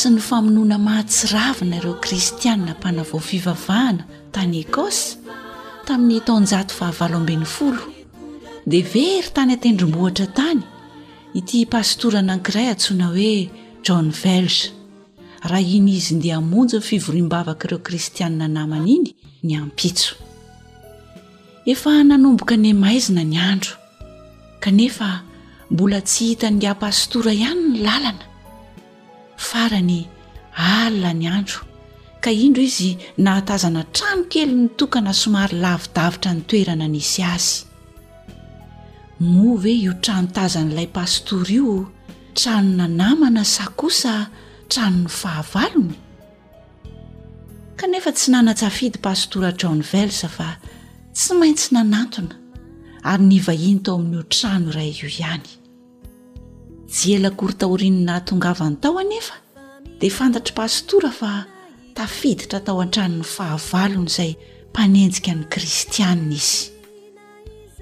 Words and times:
sy 0.00 0.10
ny 0.12 0.20
famonoana 0.20 0.76
mahatsiravina 0.82 1.76
ireo 1.78 1.94
kristianina 2.04 2.74
mpanavao 2.78 3.20
fivavahana 3.28 4.04
tany 4.34 4.56
ekosy 4.64 5.16
tamin'ny 5.86 6.20
taonjato 6.26 6.74
fahavalo 6.78 7.16
amben'ny 7.20 7.46
folo 7.56 7.82
dia 8.70 8.84
very 8.94 9.26
tany 9.36 9.52
atendrombohatra 9.56 10.26
tany 10.38 10.60
ity 11.38 11.58
pastora 11.74 12.20
nankiray 12.28 12.66
antsoina 12.74 13.06
hoe 13.16 13.32
john 13.86 14.06
velge 14.22 14.62
raha 15.50 15.62
iny 15.76 15.88
izy 16.00 16.12
ndia 16.18 16.36
amonjy 16.42 16.76
ny 16.78 16.84
fivoriam-bavaka 16.90 17.64
ireo 17.68 17.80
kristianna 17.86 18.46
naman 18.56 18.84
iny 18.96 19.08
ny 19.46 19.52
ampitso 19.62 20.12
efa 21.72 21.90
nanomboka 22.10 22.54
ny 22.56 22.70
maaizina 22.82 23.24
ny 23.24 23.36
andro 23.52 23.74
kanefa 24.60 25.08
mbola 25.70 26.00
tsy 26.00 26.22
hita 26.28 26.48
nya 26.50 26.72
pastora 26.84 27.32
ihany 27.32 27.62
ny 27.72 27.76
lalana 27.86 28.25
farany 29.36 29.98
alina 30.56 31.12
ny 31.18 31.26
andro 31.38 31.60
ka 32.22 32.30
indro 32.44 32.62
izy 32.68 32.90
nahatazana 33.24 33.82
trano 33.96 34.24
kely 34.32 34.52
ny 34.60 34.66
tokana 34.78 35.12
somary 35.22 35.56
lavidavitra 35.64 36.30
ny 36.36 36.42
toerana 36.50 36.86
nisy 36.94 37.22
azy 37.34 37.58
moa 39.32 39.60
ve 39.62 39.70
io 39.84 39.92
tranotazan'ilay 40.04 40.88
pastora 40.96 41.50
io 41.58 41.74
trano 42.38 42.70
nanamana 42.80 43.44
sa 43.54 43.64
kosa 43.80 44.14
trano 44.72 44.98
ny 45.04 45.08
fahavalony 45.20 45.94
kanefa 47.80 48.10
tsy 48.16 48.28
nanatsy 48.32 48.64
afidy 48.70 48.98
pastora 49.06 49.50
jahn 49.60 49.80
vels 49.92 50.18
fa 50.38 50.48
tsy 51.16 51.30
maintsy 51.40 51.68
nanantona 51.76 52.34
ary 53.10 53.24
ni 53.30 53.38
vahin 53.46 53.78
tao 53.84 53.94
amin'n'io 53.98 54.24
trano 54.36 54.68
iray 54.72 54.90
io 55.00 55.08
ihany 55.16 55.50
jyelakoryta 56.88 57.66
orin'na 57.74 58.12
atongavany 58.20 58.76
tao 58.82 58.94
anefa 59.02 59.34
dia 60.00 60.10
fantatry-pahsotora 60.18 61.10
fa 61.20 61.30
tafiditra 61.98 62.58
tao 62.66 62.80
an-tranony 62.84 63.24
fahavalona 63.36 64.08
izay 64.12 64.32
mpanenjika 64.72 65.30
ny 65.38 65.42
kristianna 65.52 66.34
izy 66.36 66.58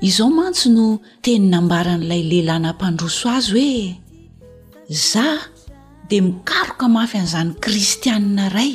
izao 0.08 0.30
mantso 0.38 0.66
no 0.76 0.86
teny 1.24 1.44
nambaran'ilay 1.52 2.22
lehilana 2.30 2.70
mpandroso 2.76 3.26
azy 3.36 3.52
hoe 3.56 3.86
za 5.06 5.26
dia 6.08 6.22
mikaroka 6.28 6.86
mafy 6.96 7.16
an'izany 7.22 7.50
kristianina 7.64 8.44
ray 8.56 8.72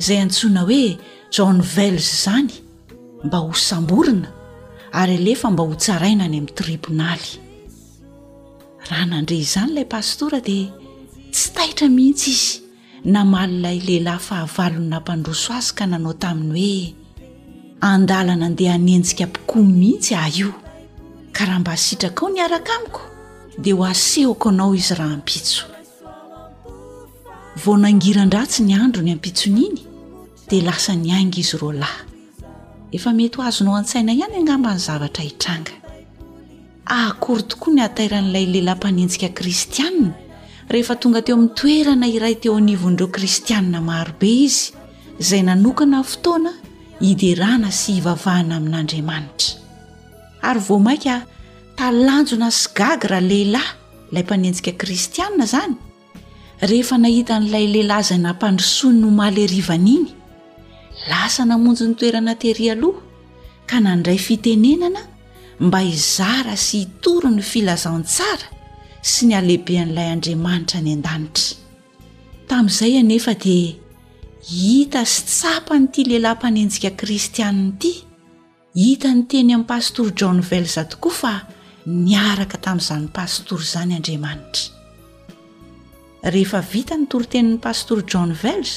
izay 0.00 0.18
antsoina 0.24 0.62
hoe 0.68 0.84
john 1.36 1.56
velz 1.76 2.08
zany 2.24 2.50
mba 3.24 3.38
hosamborina 3.48 4.28
ary 5.00 5.14
alefa 5.20 5.50
mba 5.50 5.62
hotsaraina 5.70 6.24
any 6.24 6.36
amin'ny 6.38 6.54
tribonaly 6.58 7.49
raha 8.88 9.04
nandre 9.06 9.36
izany 9.36 9.72
lay 9.74 9.84
pastora 9.84 10.40
dia 10.40 10.68
tsy 11.32 11.52
tahitra 11.54 11.88
mihitsy 11.88 12.30
izy 12.30 12.60
namalinay 13.04 13.78
lehilahy 13.80 14.20
fahavalony 14.24 14.88
na 14.88 15.00
mpandroso 15.00 15.52
azy 15.54 15.74
ka 15.74 15.84
nanao 15.86 16.12
taminy 16.14 16.60
hoe 16.62 16.94
andalana 17.80 18.46
andeha 18.46 18.72
hanenjika 18.72 19.24
m-pokoany 19.24 19.72
mihitsy 19.78 20.14
a 20.14 20.28
io 20.28 20.52
ka 21.32 21.44
raha 21.44 21.58
mba 21.60 21.72
asitrakao 21.72 22.30
nyaraka 22.30 22.72
amiko 22.78 23.00
dia 23.58 23.74
ho 23.74 23.84
asehoko 23.84 24.48
anao 24.48 24.74
izy 24.74 24.94
raha 24.94 25.14
ampitso 25.14 25.64
vao 27.64 27.76
nangirandratsy 27.76 28.62
ny 28.62 28.74
andro 28.74 29.02
ny 29.02 29.12
ampitson 29.12 29.58
iny 29.58 29.78
dia 30.48 30.62
lasany 30.62 31.12
aingy 31.12 31.40
izy 31.40 31.56
roa 31.56 31.72
lahy 31.72 32.02
efa 32.92 33.12
mety 33.12 33.36
ho 33.36 33.42
azonao 33.42 33.74
an-tsaina 33.76 34.12
ihany 34.12 34.36
agnambany 34.36 34.78
zavatra 34.78 35.22
hitranga 35.24 35.79
aakory 36.86 37.42
tokoa 37.48 37.74
ny 37.74 37.82
atairan'ilay 37.84 38.46
lehilahy 38.46 38.76
mpanenjika 38.76 39.28
kristianna 39.36 40.10
rehefa 40.72 40.96
tonga 40.96 41.22
teo 41.22 41.36
amin'ny 41.36 41.54
toerana 41.54 42.06
iray 42.08 42.34
teo 42.34 42.56
anivondireo 42.56 43.08
kristianna 43.08 43.80
marobe 43.80 44.28
izy 44.44 44.72
izay 45.20 45.42
nanokana 45.42 46.02
fotoana 46.04 46.52
hiderana 47.00 47.70
sy 47.72 47.92
hivavahana 47.98 48.56
amin'andriamanitra 48.56 49.52
ary 50.48 50.60
vo 50.60 50.78
mainka 50.78 51.16
talanjona 51.76 52.50
sigagra 52.50 53.20
lehilahy 53.20 53.70
ilay 54.12 54.22
mpanenjika 54.22 54.72
kristianna 54.72 55.44
zany 55.46 55.76
rehefa 56.60 56.98
nahita 56.98 57.40
n'lay 57.40 57.66
lehilahy 57.74 58.02
zay 58.10 58.18
nampandrison 58.18 58.96
nomale 59.00 59.44
arivana 59.44 59.88
iny 59.96 60.08
lasa 61.10 61.44
namonjy 61.44 61.84
ny 61.84 61.94
toerana 61.96 62.34
tery 62.40 62.70
aloha 62.72 63.00
ka 63.66 63.80
nandray 63.80 64.18
fitenenana 64.18 65.09
mba 65.60 65.78
hizara 65.84 66.56
sy 66.56 66.78
hitory 66.80 67.28
ny 67.34 67.42
filazantsara 67.44 68.48
sy 69.04 69.28
ny 69.28 69.34
alehibe 69.36 69.74
an'ilay 69.82 70.08
andriamanitra 70.14 70.80
ny 70.80 70.92
an-danitra 70.96 71.58
tamin'izay 72.48 72.94
anefa 73.00 73.34
dia 73.36 73.76
hita 74.52 75.02
sy 75.14 75.20
tsapany 75.32 75.84
ity 75.90 76.02
lehilahy 76.08 76.38
mpanensika 76.38 76.90
kristianiny 77.00 77.72
ity 77.76 77.94
hita 78.86 79.10
ny 79.18 79.22
teny 79.32 79.52
amin'ny 79.52 79.68
pastory 79.72 80.14
john 80.22 80.40
vellz 80.50 80.78
tokoa 80.92 81.14
fa 81.20 81.34
miaraka 82.08 82.56
tamin'izany 82.66 83.06
pastoro 83.18 83.60
izany 83.68 83.92
andriamanitra 84.00 84.72
rehefa 86.36 86.62
vita 86.72 86.96
ny 86.96 87.04
torotenin'ny 87.12 87.60
pastoro 87.68 88.02
john 88.12 88.32
velz 88.44 88.72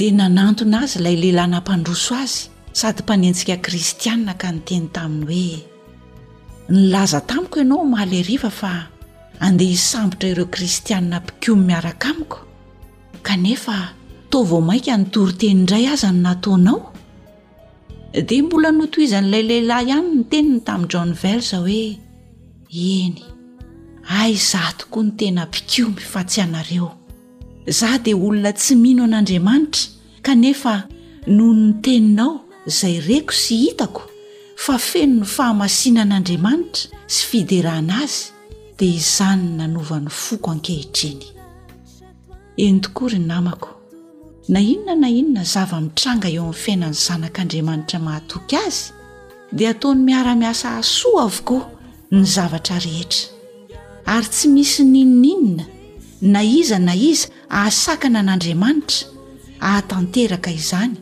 dia 0.00 0.16
nanantona 0.22 0.80
azy 0.86 0.96
ilay 1.02 1.16
lehilay 1.24 1.48
nampandroso 1.56 2.14
azy 2.24 2.42
sady 2.80 3.04
mpanenjika 3.06 3.54
kristiana 3.66 4.32
ka 4.42 4.48
nyteny 4.56 4.88
taminy 4.96 5.28
hoe 5.32 5.71
nylaza 6.68 7.20
tamiko 7.20 7.58
ianao 7.60 7.84
mahaleariva 7.84 8.50
fa 8.50 8.86
andeha 9.40 9.70
hisambotra 9.70 10.28
ireo 10.28 10.46
kristianina 10.46 11.20
mpikomy 11.20 11.64
miaraka 11.64 12.08
amiko 12.08 12.38
kanefa 13.22 13.92
tao 14.30 14.42
vao 14.42 14.60
mainka 14.60 14.96
notoriteni 14.96 15.50
indray 15.52 15.86
aza 15.88 16.12
ny 16.12 16.20
nataonao 16.22 16.92
dia 18.28 18.42
mbola 18.42 18.70
notoizan'ilay 18.72 19.42
lehilahy 19.48 19.88
ihany 19.90 20.08
ny 20.14 20.22
teniny 20.30 20.60
tamin'ni 20.66 20.90
john 20.92 21.10
vels 21.22 21.50
hoe 21.54 21.98
eny 22.98 23.18
ay 24.20 24.32
zah 24.36 24.70
tokoa 24.78 25.02
ny 25.02 25.10
tena 25.18 25.46
mpikomy 25.46 26.00
fa 26.12 26.24
tsy 26.24 26.40
anareo 26.42 26.90
zaho 27.78 27.98
dia 27.98 28.16
olona 28.16 28.52
tsy 28.52 28.74
mino 28.74 29.04
an'andriamanitra 29.04 30.22
kanefa 30.26 30.74
noho 31.26 31.52
ny 31.54 31.72
teninao 31.82 32.32
izay 32.68 33.00
reko 33.08 33.32
sy 33.32 33.54
hitako 33.64 34.11
fa 34.62 34.76
feno 34.78 35.16
ny 35.24 35.26
fahamasina 35.26 36.04
an'andriamanitra 36.06 37.00
sy 37.10 37.22
fiderahna 37.30 37.96
azy 38.04 38.28
dia 38.78 38.92
izany 38.98 39.40
n 39.46 39.50
nanovany 39.58 40.06
foko 40.06 40.52
ankehitriny 40.54 41.24
eny 42.64 42.78
tokory 42.84 43.18
namako 43.18 43.72
na 44.54 44.60
inona 44.62 44.94
na 45.02 45.08
inona 45.20 45.42
zava-mitranga 45.54 46.28
eo 46.30 46.44
amin'ny 46.44 46.60
fiainany 46.62 46.94
zanak'andriamanitra 47.06 47.98
mahatoky 48.06 48.56
azy 48.66 48.86
dia 49.56 49.70
ataony 49.74 50.00
miara-miasa 50.08 50.66
asoa 50.80 51.20
avokoa 51.28 51.64
ny 52.14 52.22
zavatra 52.34 52.76
rehetra 52.86 53.24
ary 54.14 54.28
tsy 54.34 54.46
misy 54.54 54.82
ninininina 54.94 55.66
na 56.34 56.40
iza 56.58 56.78
na 56.86 56.94
iza 56.94 57.26
ahasakana 57.56 58.22
n'andriamanitra 58.22 59.00
ahatanteraka 59.66 60.50
izany 60.60 60.94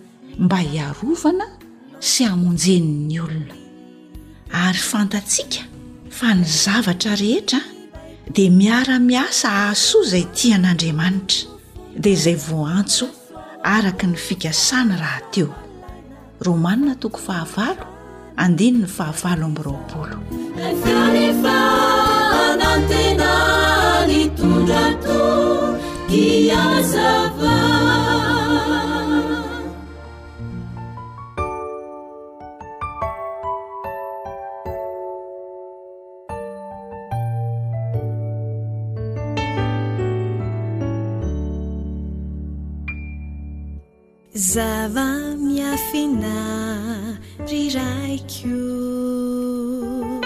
mba 0.45 0.57
hiarovana 0.65 1.60
sy 2.01 2.25
amonjeni'ny 2.25 3.21
olona 3.21 3.57
ary 4.65 4.81
fantatsika 4.91 5.65
fa 6.17 6.33
ny 6.35 6.45
zavatra 6.45 7.13
rehetra 7.21 7.61
dia 8.35 8.51
miara-miasa 8.51 9.53
ahsoa 9.71 10.05
zay 10.13 10.25
tian'andriamanitra 10.37 11.45
dia 12.01 12.15
izay 12.17 12.39
vo 12.47 12.65
antso 12.65 13.07
araka 13.77 14.07
ny 14.09 14.17
fikasana 14.17 14.97
rahateo 14.97 15.53
romanina 16.41 16.97
toan 16.99 17.21
hara 26.57 28.00
zava 44.41 45.07
miafina 45.37 47.13
rirai 47.47 48.17
qiu 48.33 50.17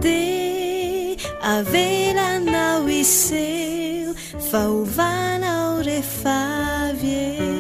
de 0.06 0.22
avelanau 1.56 2.82
iseu 3.02 4.12
fao 4.50 4.78
vanau 4.98 5.72
refavie 5.92 7.53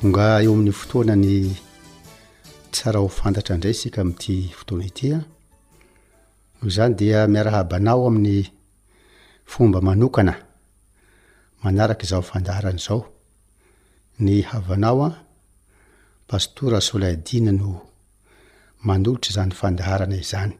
tonga 0.00 0.42
eo 0.42 0.52
amin'ny 0.52 0.72
fotoana 0.80 1.16
ny 1.26 1.36
tsara 2.72 2.98
ho 3.04 3.08
fantatra 3.20 3.54
indray 3.60 3.76
sika 3.80 4.00
ami'ity 4.06 4.36
fotoana 4.56 4.84
itya 4.88 5.16
ah. 5.20 5.24
zany 6.70 6.94
dea 6.96 7.26
miara 7.26 7.50
habanao 7.50 8.06
amin'ny 8.06 8.48
fomba 9.44 9.80
manokana 9.80 10.34
manaraky 11.62 12.06
zaho 12.06 12.22
fandaharan 12.22 12.78
zao 12.78 13.00
ny 14.18 14.42
havanao 14.42 15.04
an 15.04 15.14
pastora 16.28 16.80
solaydina 16.80 17.52
no 17.52 17.68
manolotra 18.86 19.32
zany 19.32 19.54
fandaharana 19.54 20.16
izany 20.16 20.54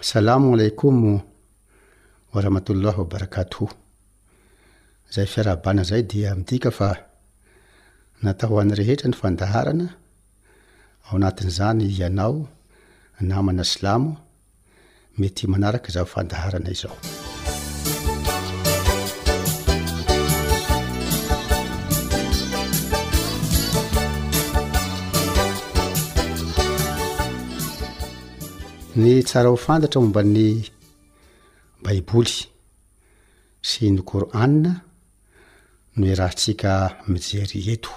salamo 0.00 0.54
alaikomo 0.54 1.20
warahmatollahy 2.34 2.98
wabarakatoo 2.98 3.68
zay 5.14 5.26
fiarahbana 5.26 5.82
zay 5.84 6.02
de 6.02 6.34
midika 6.36 6.70
fa 6.70 6.88
natahoan'nyrehetra 8.22 9.08
ny 9.10 9.16
fandaharana 9.22 9.86
ao 11.06 11.16
anatin'zany 11.16 11.84
ianao 12.00 12.48
namana 13.20 13.64
slamo 13.64 14.27
mety 15.18 15.46
manaraka 15.46 15.88
zafandaharana 15.92 16.70
izao 16.70 16.96
ny 28.96 29.22
tsara 29.22 29.48
ho 29.50 29.56
fandatra 29.66 30.00
momban'ny 30.02 30.70
baiboly 31.84 32.34
sy 33.68 33.90
ny 33.94 34.00
kor-anne 34.08 34.70
no 35.96 36.04
oe 36.10 36.14
rahantsika 36.18 36.72
mijery 37.10 37.60
eto 37.74 37.92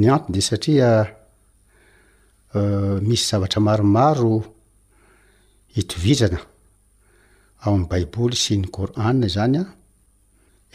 ny 0.00 0.06
anto 0.12 0.28
de 0.34 0.40
satria 0.48 0.90
eh, 2.56 2.96
misy 3.08 3.24
zavatra 3.30 3.60
maromaro 3.66 4.34
hitovizana 5.74 6.38
ao 7.64 7.72
am'y 7.76 7.86
baiboly 7.90 8.36
sy 8.42 8.54
ny 8.60 8.68
kor 8.74 8.90
aa 9.04 9.12
zany 9.36 9.56
a 9.62 9.64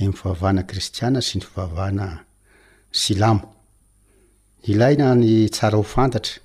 emy 0.02 0.16
fivavahna 0.18 0.62
kristiana 0.70 1.20
sy 1.28 1.34
ny 1.38 1.44
fivavahana 1.48 2.06
silamo 3.02 3.46
ilayna 4.72 5.08
ny 5.22 5.30
tsara 5.56 5.78
ho 5.80 5.86
fantatra 5.94 6.38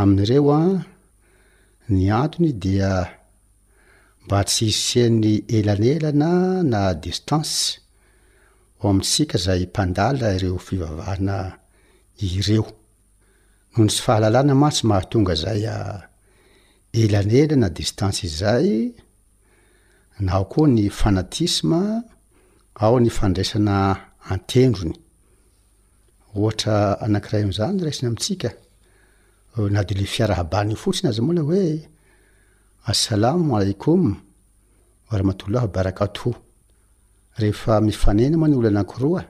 amin'reo 0.00 0.52
a 0.60 0.60
ny 1.94 2.02
antony 2.22 2.52
dia 2.64 2.90
mba 4.24 4.38
tsy 4.50 4.64
hise'ny 4.76 5.28
elanelana 5.56 6.30
na 6.72 6.80
distanse 7.02 7.56
ao 8.80 8.86
amsika 8.94 9.36
zay 9.44 9.62
mpandal 9.70 10.16
ireo 10.34 10.58
fivavahana 10.66 11.36
ireo 12.26 12.64
noho 13.72 13.80
ny 13.84 13.90
sy 13.94 14.00
fahalalana 14.06 14.54
matsy 14.62 14.82
mahatonga 14.90 15.34
zaya 15.42 15.76
elan 17.02 17.30
ela 17.40 17.56
na 17.56 17.68
distansy 17.78 18.26
zay 18.40 18.68
nao 20.26 20.44
koa 20.52 20.68
ny 20.74 20.84
fanatisma 21.00 21.80
ao 22.82 22.96
ny 23.02 23.10
fandraisana 23.18 23.76
antendrony 24.32 24.96
ohatra 26.34 26.74
anakirayam'zany 27.04 27.76
raisina 27.84 28.08
amitsika 28.10 28.50
na 29.74 29.80
dy 29.86 29.94
le 30.00 30.04
fiarahabana 30.12 30.68
io 30.72 30.78
fotsiny 30.82 31.08
azy 31.10 31.20
moa 31.24 31.34
la 31.38 31.42
hoe 31.48 31.64
assalamo 32.92 33.52
alaikom 33.60 34.02
rahmatollah 35.18 35.62
barakato 35.74 36.30
rehefa 37.40 37.74
mifanenamoa 37.86 38.48
ny 38.48 38.54
olo 38.56 38.68
anakiroa 38.70 39.22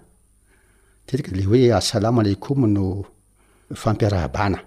tetika 1.07 1.31
le 1.39 1.43
hoe 1.49 1.69
asalamo 1.81 2.19
alaikom 2.21 2.59
no 2.75 2.85
fampiarahabana 3.83 4.59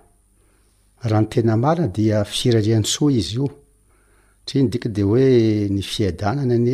raha 1.04 1.22
ny 1.22 1.28
tena 1.30 1.58
marina 1.58 1.88
dia 1.88 2.24
firariansoa 2.24 3.12
izy 3.12 3.36
io 3.38 3.48
strny 4.46 4.68
dika 4.72 4.90
de 4.96 5.04
oe 5.04 5.70
ny 5.70 5.82
fiadanana 5.84 6.58
n 6.58 6.68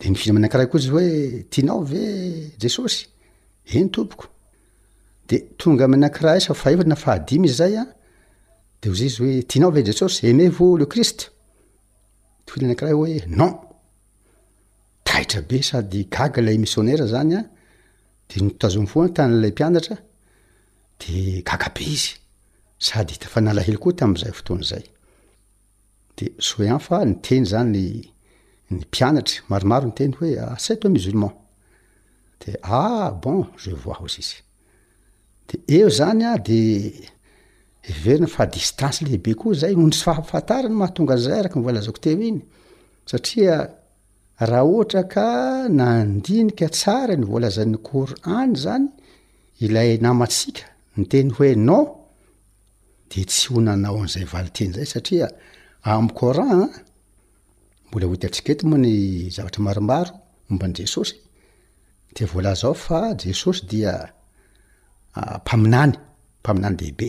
de 0.00 0.06
niviamenakra 0.08 0.66
oizy 0.74 0.90
oe 0.96 1.08
tinao 1.52 1.84
ve 1.90 2.04
jesosy 2.60 3.04
eny 3.74 3.90
oodaah 3.98 4.28
na 6.00 6.96
zay 7.58 7.76
dez 8.82 8.98
izy 9.08 9.20
oe 9.26 9.42
tianao 9.50 9.70
v 9.74 9.84
jesosy 9.84 10.32
mev 10.34 10.58
le 10.78 10.86
rist 10.94 11.30
nakrahaoe 12.56 13.26
non 13.28 13.54
itrabe 15.20 15.58
sady 15.62 16.04
gaglay 16.14 16.58
missionaira 16.62 17.06
zany 17.10 17.40
de 18.28 18.36
ntazomfoany 18.44 19.10
tanylay 19.16 19.50
mpianatra 19.52 19.96
de 21.02 21.40
gagabe 21.48 21.80
izy 21.94 22.12
sady 22.86 23.12
hitafanalahely 23.16 23.78
koa 23.82 23.96
tamzay 24.00 24.32
fotoan 24.38 24.60
zay 24.70 24.84
de 26.16 26.26
soan 26.48 26.80
fa 26.86 26.96
niteny 27.08 27.44
zany 27.52 27.72
ny 28.70 28.78
mpianatry 28.82 29.38
maromaro 29.50 29.86
nteny 29.90 30.12
hoe 30.18 30.30
ah, 30.44 30.56
seto 30.64 30.86
misulmen 30.94 31.32
de 32.44 32.52
a 32.62 32.80
ah, 33.08 33.10
bon 33.22 33.40
ze 33.64 33.72
voi 33.82 33.96
ozy 34.04 34.20
izy 34.24 34.36
de 35.48 35.54
eo 35.76 35.88
zany 35.98 36.22
a 36.28 36.36
de 36.48 36.60
veriny 38.04 38.28
fahdistanse 38.36 39.00
lehibe 39.06 39.32
koa 39.40 39.56
zay 39.62 39.72
nonysy 39.74 40.04
fahafantarany 40.06 40.76
mahatongan'izay 40.78 41.38
araky 41.40 41.56
mivoalazakoteo 41.58 42.16
iny 42.28 42.40
satria 43.08 43.56
raha 44.40 44.64
ohatra 44.64 45.02
ka 45.02 45.68
nandinika 45.68 46.68
tsara 46.74 47.16
ny 47.16 47.26
voalazan'ny 47.26 47.76
côrany 47.88 48.54
zany 48.64 48.86
ilay 49.64 49.90
namatsika 50.02 50.62
ny 50.96 51.04
teny 51.10 51.30
hoe 51.36 51.54
non 51.68 51.84
de 53.10 53.24
ty 53.26 53.46
honanao 53.52 53.98
azayaiteny 54.04 54.72
zay 54.76 54.86
satia 54.92 55.26
am 55.90 56.06
côran 56.18 56.58
ah, 56.68 56.72
mbola 57.88 58.06
hotantsikety 58.06 58.64
moa 58.70 58.78
ny 58.84 58.92
zavatra 59.36 59.60
maromaro 59.66 60.12
mombany 60.48 60.74
jesosy 60.78 61.16
de 62.14 62.22
voalazaao 62.30 62.74
fa 62.74 62.98
jesosy 63.20 63.60
dia 63.70 63.92
ah, 65.14 65.36
mpaminany 65.42 65.94
mpaminany 66.40 66.76
dehibe 66.78 67.08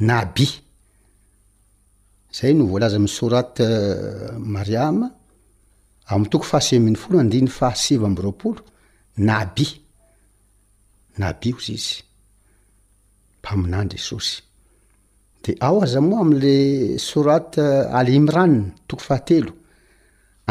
naby 0.00 0.48
zay 2.32 2.52
no 2.56 2.64
voalaza 2.72 2.98
misorata 2.98 3.64
eh, 3.70 4.38
mariama 4.38 5.08
amtoko 6.08 6.44
fahasi 6.50 6.78
mi'ny 6.80 6.96
folo 6.96 7.18
andindy 7.20 7.50
fahasiva 7.58 8.06
amby 8.08 8.22
ropolo 8.24 8.62
naby 9.26 9.66
nabi 11.20 11.50
hozy 11.56 11.72
izy 11.78 11.94
mpaminany 13.40 13.88
jesôsy 13.94 14.34
de 15.42 15.50
aoazamoa 15.68 16.20
amle 16.24 16.54
sorata 17.08 17.64
eh, 17.64 17.98
alimy 17.98 18.28
ranny 18.36 18.58
toko 18.88 19.02
fahatelo 19.08 19.52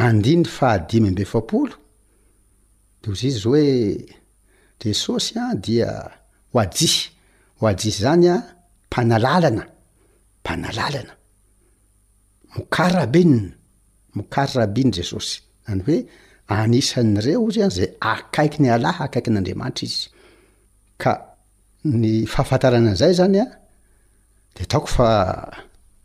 andiny 0.03 0.43
fahdimy 0.57 1.07
ambe 1.09 1.25
fapolo 1.33 1.75
de 3.01 3.05
hozy 3.09 3.27
izy 3.31 3.39
zy 3.41 3.45
hoe 3.47 3.63
jesôsy 4.81 5.31
a 5.45 5.55
dia 5.65 5.89
o 6.53 6.59
ajihy 6.63 6.99
o 7.61 7.61
ajihy 7.71 7.95
zany 8.03 8.27
a 8.33 8.35
panalalana 8.93 9.63
panalalana 10.45 11.13
mokarabenna 12.55 13.51
mokarabeny 14.15 14.91
jesosy 14.97 15.46
any 15.71 15.81
hoe 15.87 15.97
anisan'nyreo 16.57 17.41
izy 17.49 17.61
any 17.65 17.73
zay 17.77 17.89
akaiky 18.13 18.57
ny 18.63 18.67
alaha 18.75 19.01
akaiky 19.07 19.29
n'andriamanitra 19.31 19.83
izy 19.89 19.99
ka 21.01 21.11
ny 22.01 22.09
fahafantaranan'zay 22.33 23.13
zany 23.19 23.39
a 23.45 23.47
de 24.55 24.61
taoko 24.71 24.87
fa 24.95 25.07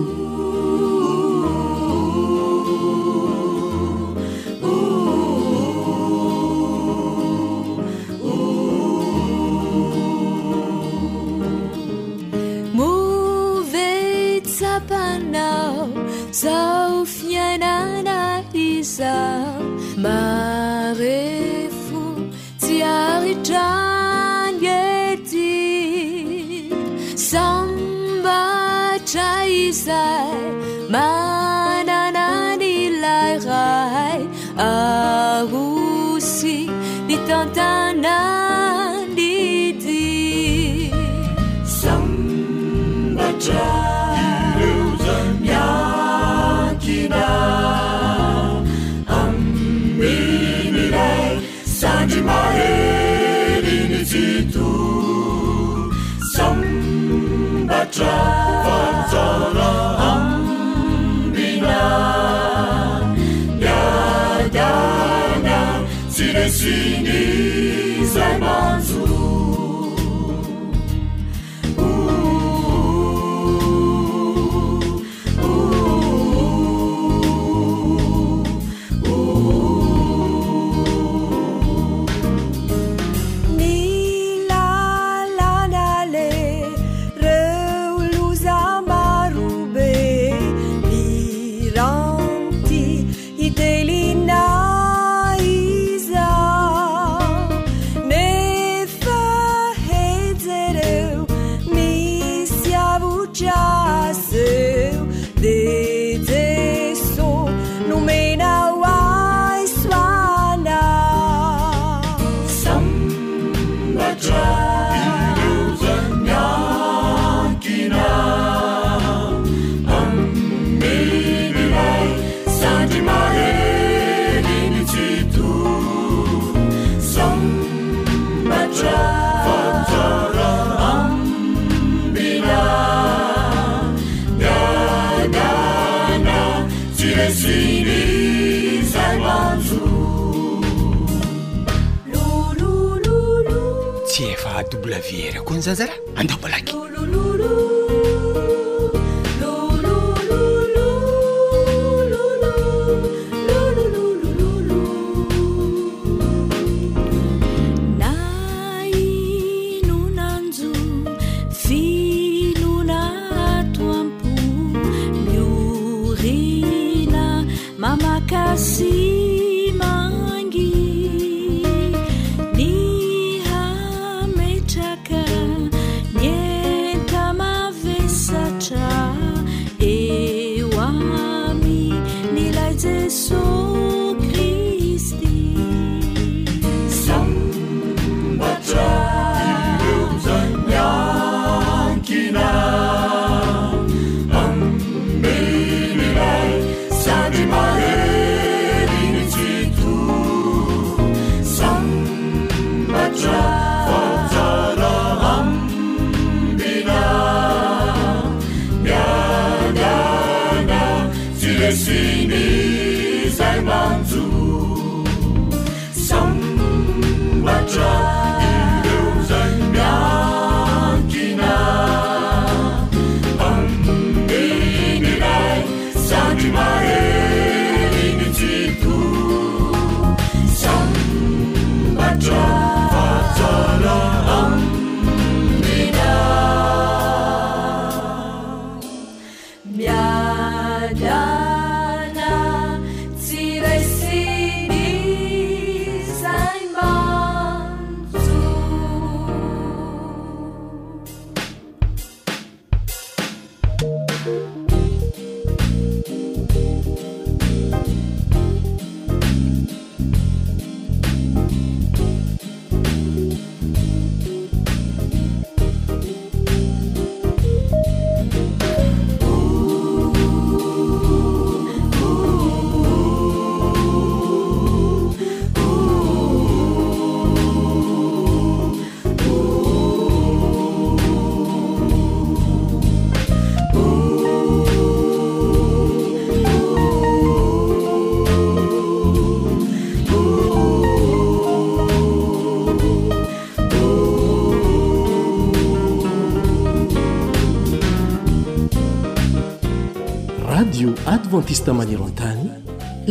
vantistamaniroantany 301.31 302.45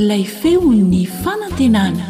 ilay 0.01 0.25
feon'ny 0.43 1.01
fanantenana 1.25 2.07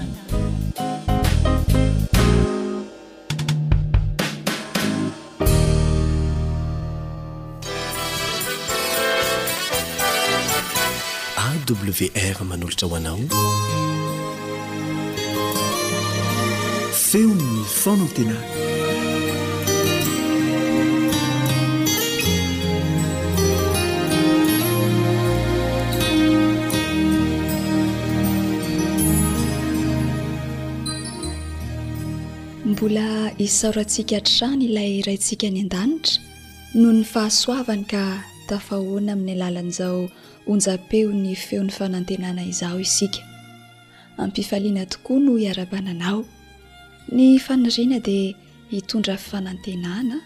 awr 11.45 12.37
manolatra 12.51 12.87
ho 12.89 12.93
anao 13.01 13.21
feon'ny 17.07 17.51
fanantenana 17.83 18.49
vola 32.81 33.29
isarantsika 33.47 34.19
trany 34.29 34.61
ilay 34.69 34.93
raintsika 35.07 35.49
ny 35.53 35.59
an-danitra 35.65 36.15
no 36.81 36.89
ny 36.97 37.01
fahasoavany 37.13 37.83
ka 37.93 38.03
tafahoana 38.49 39.11
amin'ny 39.15 39.33
alalan'izao 39.37 39.99
onjapeo 40.53 41.09
ny 41.23 41.33
feon'ny 41.45 41.73
fanantenana 41.79 42.43
izao 42.53 42.79
isika 42.87 43.23
ampifaliana 44.27 44.85
tokoa 44.95 45.19
no 45.25 45.33
iara-pananao 45.45 46.21
ny 47.17 47.27
fanirina 47.47 47.99
di 48.07 48.19
hitondra 48.73 49.15
fanantenana 49.31 50.17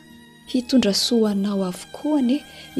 hitondra 0.53 0.93
soanao 1.07 1.61
avokoany 1.71 2.35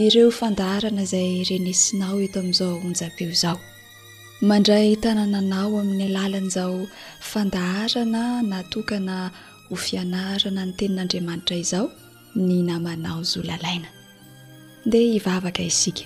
ireo 0.05 0.31
fandaharana 0.41 1.05
zay 1.13 1.31
renesinao 1.49 2.17
eto 2.27 2.37
amin'izao 2.43 2.75
onja-peo 2.89 3.31
izao 3.39 3.59
mandray 4.51 4.89
tanananao 5.05 5.73
amin'ny 5.83 6.07
alalan'zao 6.11 6.77
fandaarana 7.33 8.23
natokana 8.53 9.17
ho 9.71 9.77
fianarana 9.83 10.63
ny 10.69 10.73
tenin'andriamanitra 10.79 11.57
izao 11.65 11.87
ny 12.47 12.57
namanao 12.69 13.21
zolalaina 13.31 13.89
dia 14.91 15.07
hivavaka 15.13 15.63
isika 15.71 16.05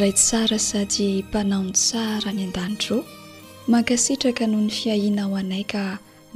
ray 0.00 0.12
tsara 0.20 0.58
sady 0.68 1.08
mpanaon- 1.28 1.72
tsara 1.82 2.30
ny 2.36 2.42
an-danitro 2.46 2.98
mankasitraka 3.70 4.42
noho 4.50 4.62
ny 4.66 4.70
fiahina 4.78 5.22
ho 5.28 5.34
anay 5.42 5.64
ka 5.72 5.82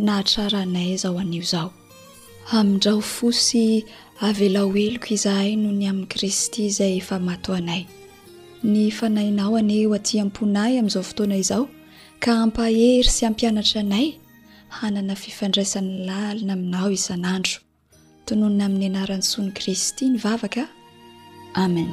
nahatrara 0.05 0.59
anay 0.66 0.90
zao 1.03 1.16
an'io 1.23 1.42
izao 1.49 1.68
amindrao 2.59 3.01
fosy 3.14 3.66
avelaoeloko 4.29 5.09
izahay 5.18 5.51
noho 5.61 5.75
ny 5.81 5.87
amin'ny 5.90 6.11
kristy 6.14 6.62
zay 6.79 6.92
efa 7.01 7.16
matoanay 7.29 7.83
ny 8.68 8.90
fanainao 8.96 9.57
aneho 9.61 9.90
atyam-ponahy 9.98 10.75
amin'izao 10.79 11.03
fotoana 11.09 11.37
izao 11.42 11.64
ka 12.22 12.31
ampahery 12.42 13.05
sy 13.14 13.22
ampianatra 13.29 13.79
anay 13.85 14.07
hanana 14.79 15.14
fifandraisan'ny 15.22 15.94
lalina 16.09 16.53
aminao 16.57 16.88
izan'andro 16.98 17.59
tonoona 18.27 18.62
amin'ny 18.68 18.85
anarany 18.90 19.25
soany 19.31 19.51
kristy 19.59 20.05
ny 20.12 20.16
vavaka 20.25 20.62
amen 21.64 21.88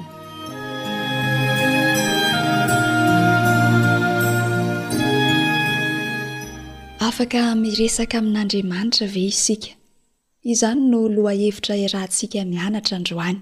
afaka 7.09 7.39
miresaka 7.63 8.15
amin'andriamanitra 8.21 9.05
ve 9.15 9.23
isika 9.33 9.71
izany 10.53 10.79
no 10.91 10.99
lohahevitra 11.15 11.73
erahantsika 11.85 12.39
mianatra 12.53 12.93
androany 13.01 13.39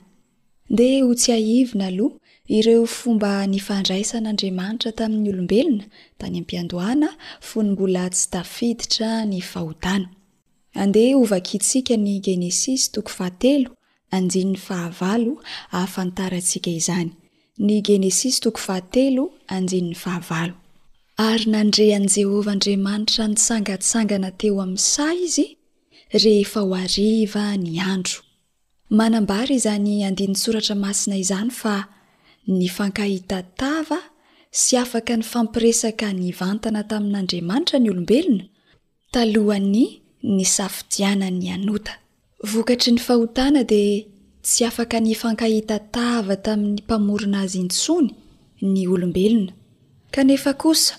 ndea 0.73 0.99
ho 1.05 1.11
tsy 1.19 1.29
aivina 1.37 1.85
aloha 1.91 2.15
ireo 2.55 2.86
fomba 2.97 3.31
nifandraisan'andriamanitra 3.53 4.89
tamin'ny 4.99 5.27
olombelona 5.33 5.86
tany 6.19 6.36
ampiandoana 6.41 7.10
fonymbolatsy 7.47 8.23
tafiditra 8.36 9.10
ny 9.31 9.39
fahotana 9.51 10.07
andeha 10.83 11.15
ovakitsika 11.21 11.95
ny 12.05 12.12
genesis 12.27 12.81
toko 12.95 13.12
fahatelo 13.17 13.69
anjin'ny 14.17 14.55
fahavalo 14.67 15.33
ahafantarantsika 15.77 16.71
izany 16.79 17.10
ny 17.65 17.73
genesis 17.89 18.36
toko 18.45 18.60
fahateloaninny 18.67 19.93
aha 20.13 20.43
ary 21.29 21.45
nandrehan' 21.55 22.10
jehovah 22.17 22.53
andriamanitra 22.55 23.23
nitsangatsangana 23.31 24.29
teo 24.39 24.55
ami'n 24.65 24.81
saha 24.93 25.15
izy 25.27 25.47
rehefa 26.25 26.62
o 26.69 26.71
ariva 26.83 27.43
ny 27.65 27.73
andro 27.93 28.19
manambar 28.99 29.47
izany 29.60 29.93
nsoratra 30.33 30.75
masina 30.86 31.15
izany 31.25 31.53
fa 31.62 31.75
ny 32.47 32.67
fankahita 32.71 33.38
tava 33.60 33.99
sy 34.60 34.73
afaka 34.81 35.13
ny 35.19 35.23
fampiresaka 35.31 36.07
ny 36.19 36.29
vantana 36.39 36.81
tamin'andriamanitra 36.91 37.77
ny 37.83 37.88
olombelona 37.91 38.45
talohany 39.13 39.83
ny 40.36 40.43
safidiana 40.55 41.27
ny 41.39 41.45
anota 41.55 41.93
vokatry 42.51 42.91
ny 42.95 43.01
fahotana 43.07 43.62
de 43.71 43.83
tsy 44.45 44.62
afaka 44.69 44.97
ny 45.05 45.13
fankahita 45.21 45.75
tava 45.95 46.36
tamin'ny 46.45 46.77
mpamorona 46.83 47.38
azy 47.45 47.57
intsony 47.65 48.10
ny 48.71 48.79
olombelona 48.93 49.51
kanefa 50.15 50.51
kosa 50.63 50.93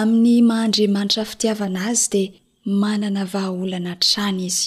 amin'ny 0.00 0.34
mahaandriamanitra 0.48 1.22
fitiavana 1.30 1.80
azy 1.90 2.06
de 2.12 2.22
manana 2.82 3.22
vahaolana 3.32 3.92
trany 4.04 4.40
izy 4.48 4.66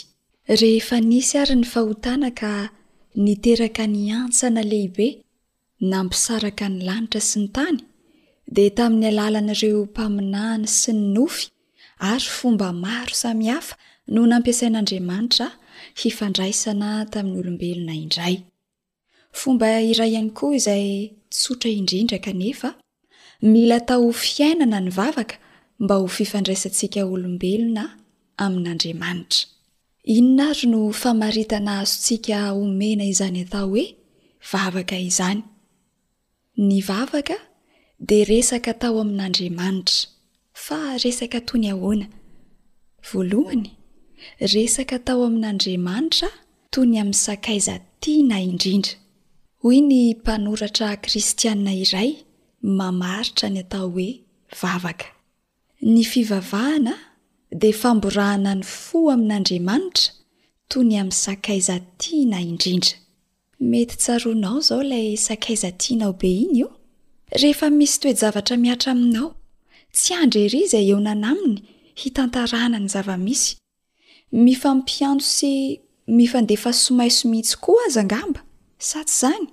rehefa 0.60 0.98
nisy 1.10 1.34
ary 1.42 1.56
ny 1.62 1.66
fahotana 1.74 2.30
ka 2.40 2.52
ny 3.24 3.32
teraka 3.46 3.84
ny 3.94 4.02
antsana 4.22 4.64
lehibe 4.72 5.08
na 5.84 5.98
mpisaraka 6.06 6.66
ny 6.72 6.80
lanitra 6.88 7.20
sy 7.28 7.36
ny 7.44 7.48
tany 7.56 7.80
dia 8.56 8.70
tamin'ny 8.78 9.08
alalan'ireo 9.12 9.80
mpaminahany 9.92 10.64
sy 10.82 10.90
ny 10.96 11.02
nofy 11.16 11.46
ary 12.12 12.30
fomba 12.38 12.68
maro 12.84 13.12
sami 13.22 13.46
hafa 13.54 13.74
no 14.14 14.22
nampiasain'andriamanitra 14.32 15.48
hifandraisana 16.02 16.90
tamin'ny 17.14 17.40
olombelona 17.42 17.94
indray 18.04 18.36
fomba 19.40 19.68
iray 19.92 20.10
ihany 20.16 20.30
koa 20.40 20.54
izay 20.60 20.86
tsotra 21.36 21.70
indrindra 21.80 22.18
kanefa 22.28 22.70
mila 23.52 23.78
tao 23.90 24.08
fiainana 24.24 24.78
ny 24.86 24.92
vavaka 25.00 25.36
mba 25.84 25.96
ho 26.02 26.08
fifandraisantsika 26.18 27.02
olombelona 27.14 27.84
amin'andriamanitra 28.46 29.42
inona 30.18 30.44
ary 30.56 30.66
no 30.74 30.82
famaritana 31.02 31.72
azontsika 31.84 32.36
omena 32.62 33.04
izany 33.14 33.40
atao 33.46 33.68
hoe 33.74 33.86
vavaka 34.52 34.96
izany 35.10 35.42
ny 36.58 36.82
vavaka 36.86 37.34
de 38.00 38.18
resaka 38.26 38.74
tao 38.78 39.00
amin'andriamanitra 39.02 40.06
fa 40.64 40.78
resaka 41.04 41.40
toy 41.48 41.60
ny 41.64 41.68
ahoana 41.74 42.08
voalohany 43.10 43.70
resaka 44.54 44.98
tao 45.08 45.22
amin'andriamanitra 45.30 46.30
toy 46.74 46.86
ny 46.92 46.98
amin'ny 47.02 47.20
sakaiza 47.26 47.76
tia 48.02 48.22
na 48.30 48.38
indrindra 48.50 48.94
hoy 49.66 49.80
ny 49.90 49.96
mpanoratra 50.20 50.90
kristiaina 51.04 51.74
iray 51.84 52.10
mamaritra 52.78 53.48
ny 53.54 53.60
atao 53.66 53.88
hoe 53.96 54.10
vavaka 54.62 55.08
ny 55.94 56.02
fivavahana 56.12 56.94
di 57.62 57.70
famborahana 57.82 58.52
ny 58.60 58.64
fo 58.84 59.00
amin'andriamanitra 59.16 60.06
toy 60.70 60.84
ny 60.90 60.96
amin'ny 61.02 61.18
sakaiza 61.26 61.76
tia 62.00 62.26
na 62.32 62.40
indrindra 62.52 62.96
mety 63.64 63.96
tsaronao 63.98 64.60
zao 64.62 64.82
ilay 64.84 65.18
sakaiza 65.18 65.72
tianao 65.72 66.14
be 66.14 66.28
iny 66.42 66.58
io 66.62 66.70
rehefa 67.42 67.70
misy 67.78 67.98
toejavatra 68.02 68.56
miatra 68.64 68.90
aminao 68.94 69.30
tsy 69.96 70.12
andreriza 70.24 70.78
eo 70.90 71.00
nanaminy 71.08 71.60
hitantarana 72.02 72.78
ny 72.84 72.88
zava-misy 72.94 73.50
mifampianjo 74.44 75.26
sy 75.36 75.54
mifandefa 76.18 76.70
somai 76.84 77.12
so 77.18 77.24
mihitsy 77.32 77.56
koa 77.64 77.86
zangamba 77.96 78.42
sa 78.88 79.00
tsy 79.08 79.18
zany 79.22 79.46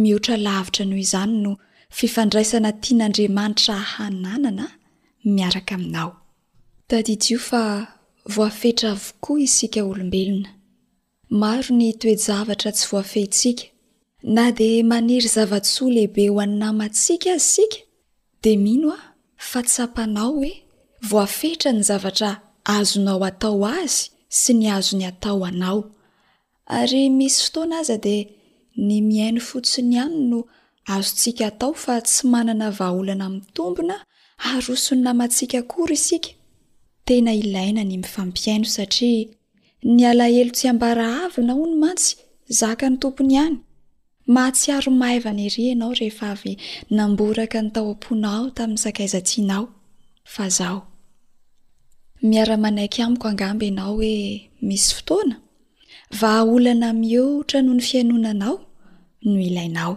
mihotra 0.00 0.34
lavitra 0.46 0.82
noho 0.88 0.98
izany 1.04 1.34
no 1.44 1.52
fifandraisana 1.98 2.70
tian'andriamanitra 2.82 3.74
hananana 3.92 4.66
miaraka 5.34 5.72
aminao 5.78 6.10
dadijio 6.88 7.38
fa 7.48 7.62
voafetra 8.34 8.88
avokoa 8.96 9.38
isika 9.46 9.80
olombelona 9.90 10.50
maro 11.30 11.70
ny 11.70 11.94
toejavatra 11.98 12.70
tsy 12.74 12.86
voafehntsika 12.90 13.64
na 14.36 14.44
de 14.50 14.82
maniry 14.82 15.28
zava-tsoa 15.34 15.88
lehibe 15.94 16.24
ho 16.28 16.34
any 16.44 16.56
namantsika 16.62 17.28
azy 17.36 17.46
sika 17.52 17.76
de 18.42 18.52
mino 18.64 18.90
a 18.90 19.00
fatsapanao 19.50 20.32
hoe 20.38 20.52
voafehitra 21.10 21.70
ny 21.76 21.82
zavatra 21.88 22.30
azonao 22.76 23.22
atao 23.30 23.62
azy 23.80 24.02
sy 24.40 24.52
ny 24.60 24.66
azo 24.76 24.94
ny 25.00 25.06
atao 25.10 25.40
anao 25.48 25.80
ary 26.78 27.02
misy 27.18 27.38
fotoana 27.44 27.76
aza 27.82 27.96
de 28.06 28.14
ny 28.86 28.92
miaino 29.08 29.40
fotsiny 29.50 29.92
ihany 29.94 30.16
no 30.30 30.38
azotsika 30.94 31.44
atao 31.50 31.72
fa 31.82 31.94
tsy 32.06 32.20
manana 32.32 32.66
vaaolana 32.78 33.26
mi'ny 33.32 33.46
tombona 33.56 33.96
aroso 34.50 34.92
ny 34.96 35.02
namantsika 35.06 35.56
akory 35.62 35.94
isika 36.00 36.30
tena 37.06 37.32
ilaina 37.42 37.82
ny 37.90 37.94
mifampiaino 38.02 38.66
satria 38.76 39.26
ny 39.84 40.04
alaelo 40.06 40.50
tsy 40.56 40.66
ambara 40.72 41.06
avina 41.24 41.52
ho 41.58 41.62
ny 41.70 41.76
mantsy 41.82 42.12
zaka 42.60 42.86
ny 42.90 42.96
tompony 43.02 43.36
any 43.46 43.56
mahatsiaro 44.34 44.90
maivany 45.02 45.42
irianao 45.48 45.90
rehefa 45.98 46.26
avy 46.34 46.52
namboraka 46.96 47.58
ny 47.64 47.68
tao 47.74 47.90
a-ponao 47.94 48.44
tamin'ny 48.56 48.82
sakaizatianao 48.84 49.64
anaky 52.68 52.98
amiko 53.06 53.26
angamb 53.32 53.62
anao 53.70 53.92
hoe 53.98 54.14
misy 54.66 54.88
fotoana 54.96 55.34
vahaolana 56.20 56.88
mihotra 57.00 57.58
noho 57.64 57.76
ny 57.78 57.82
fianonanao 57.90 58.56
no 59.28 59.38
ilainao 59.48 59.92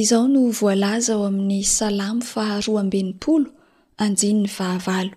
izao 0.00 0.24
no 0.32 0.40
volaza 0.60 1.12
o 1.20 1.22
amin'ny 1.30 1.60
salamo 1.76 2.22
faharoa 2.32 2.80
ambenipolo 2.84 3.48
anjinny 4.04 4.46
vahavalo 4.56 5.12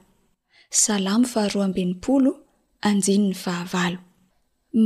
salamo 0.83 1.25
faharoaambenipolo 1.33 2.31
anjinny 2.87 3.33
fahavalo 3.43 3.99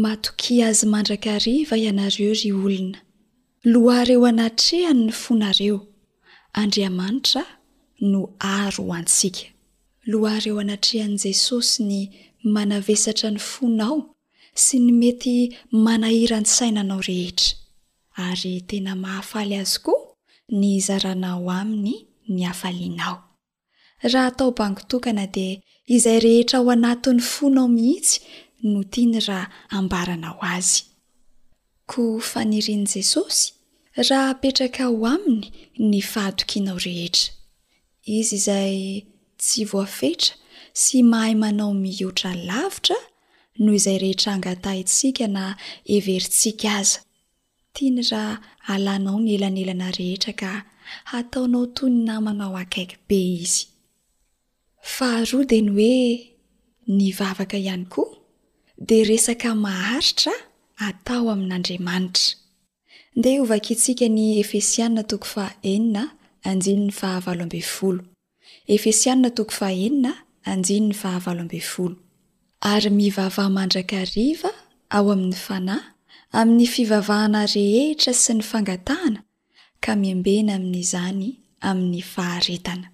matoki 0.01 0.53
azy 0.67 0.83
mandrakriva 0.93 1.75
ianareo 1.83 2.31
ry 2.41 2.49
olona 2.59 2.99
lohareo 3.73 4.21
anatrehanyny 4.31 5.11
fonareo 5.23 5.77
andriamanitra 6.61 7.43
no 8.11 8.19
aro 8.57 8.81
o 8.89 8.93
antsika 8.99 9.43
lohareo 10.11 10.55
anatrehan'i 10.63 11.17
jesosy 11.25 11.77
ny 11.89 11.99
manavesatra 12.55 13.27
ny 13.35 13.39
fonao 13.51 13.97
sy 14.63 14.75
ny 14.85 14.89
mety 15.01 15.35
manahiran- 15.85 16.51
sainanao 16.57 17.01
rehetra 17.09 17.51
ary 18.25 18.53
tena 18.69 18.91
mahafaly 19.03 19.55
azy 19.61 19.77
koa 19.85 20.01
ny 20.57 20.63
izarana 20.79 21.29
o 21.41 21.45
aminy 21.59 21.93
ny 22.33 22.39
hafalian 22.49 22.97
ao 23.07 23.17
raha 24.11 24.27
atao 24.31 24.49
bangitokana 24.59 25.25
dia 25.35 25.57
izay 25.93 26.19
rehetra 26.23 26.57
ao 26.59 26.69
anatin'ny 26.75 27.19
fonao 27.33 27.67
mihitsy 27.77 28.17
no 28.71 28.79
tia 28.91 29.07
ny 29.11 29.19
raha 29.27 29.47
ambarana 29.77 30.27
ao 30.31 30.39
azy 30.55 30.75
ko 31.91 32.03
fanirian' 32.29 32.85
jesosy 32.93 33.43
raha 34.07 34.27
apetraka 34.33 34.83
o 34.93 34.97
aminy 35.13 35.45
ny 35.89 35.99
fahadokinao 36.11 36.79
rehetra 36.87 37.25
izy 38.17 38.35
izay 38.39 38.75
tsy 39.41 39.59
voafetra 39.71 40.31
sy 40.81 40.97
mahay 41.11 41.33
manao 41.43 41.73
mihotra 41.83 42.29
lavitra 42.49 42.97
noho 43.63 43.75
izay 43.79 43.97
rehetra 44.03 44.27
hangatah 44.33 44.75
itsika 44.81 45.25
na 45.35 45.43
everintsika 45.95 46.69
aza 46.81 46.99
tiany 47.73 48.01
raha 48.11 48.33
alanao 48.73 49.17
ny 49.25 49.29
elanelana 49.35 49.87
rehetra 49.99 50.31
ka 50.41 50.49
hataonao 51.09 51.65
toyny 51.75 51.97
na 52.07 52.13
manao 52.25 52.53
akaiky 52.63 52.95
be 53.07 53.19
izy 53.43 53.63
faharodeny 54.85 55.69
hoe 55.69 56.29
nivavaka 56.97 57.57
ihany 57.63 57.85
koa 57.93 58.13
dia 58.87 59.03
resaka 59.09 59.49
maharitra 59.65 60.33
atao 60.87 61.25
amin'andriamanitra 61.33 62.25
ndea 63.19 63.37
ovakiitsika 63.43 64.07
ny 64.17 64.21
efesianaann 64.43 66.09
efesiann 68.75 69.23
a 71.83 71.89
ary 72.73 72.89
mivavah 72.99 73.47
mandrakariva 73.57 74.51
ao 74.97 75.07
amin'ny 75.15 75.37
fanahy 75.45 75.83
amin'ny 76.39 76.65
fivavahana 76.73 77.41
rehetra 77.55 78.11
sy 78.23 78.31
ny 78.37 78.43
fangatahana 78.51 79.19
ka 79.83 79.91
miembena 80.01 80.51
amin'izany 80.59 81.27
amin'ny 81.69 82.01
faharetana 82.13 82.87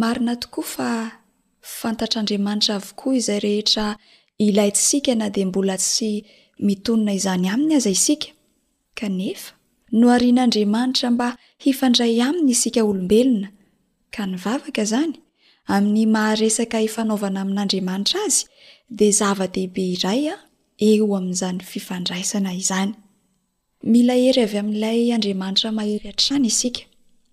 marina 0.00 0.32
tokoa 0.40 0.64
fa 0.74 0.86
fantatr'andriamanitra 1.80 2.72
avokoa 2.80 3.12
izay 3.18 3.38
rehetra 3.46 3.84
ilay 4.46 4.70
sikana 4.88 5.26
de 5.34 5.42
mbola 5.48 5.76
tsy 5.84 6.10
mitonina 6.66 7.12
izany 7.18 7.46
aminy 7.54 7.74
azy 7.78 7.90
isika 7.98 8.28
kanefa 8.98 9.48
no 9.98 10.06
arin'andriamanitra 10.16 11.06
mba 11.14 11.28
hifandray 11.64 12.14
aminy 12.26 12.50
isika 12.56 12.80
olombelona 12.90 13.48
ka 14.14 14.22
ny 14.30 14.34
vavaka 14.44 14.82
zany 14.92 15.14
amin'ny 15.74 16.06
maharesaka 16.14 16.78
ifanaovana 16.88 17.38
amin'andriamanitra 17.44 18.18
azy 18.28 18.38
de 18.98 19.06
zava-dehibe 19.18 19.84
iraya 19.94 20.34
eo 20.90 21.06
amin'izany 21.18 21.58
fifandraisana 21.72 22.50
izany 22.62 22.90
mila 23.92 24.14
hery 24.22 24.40
avy 24.46 24.58
ami''lay 24.62 24.98
andriamanitra 25.16 25.68
mahery 25.78 26.06
atrany 26.12 26.46
isika 26.52 26.82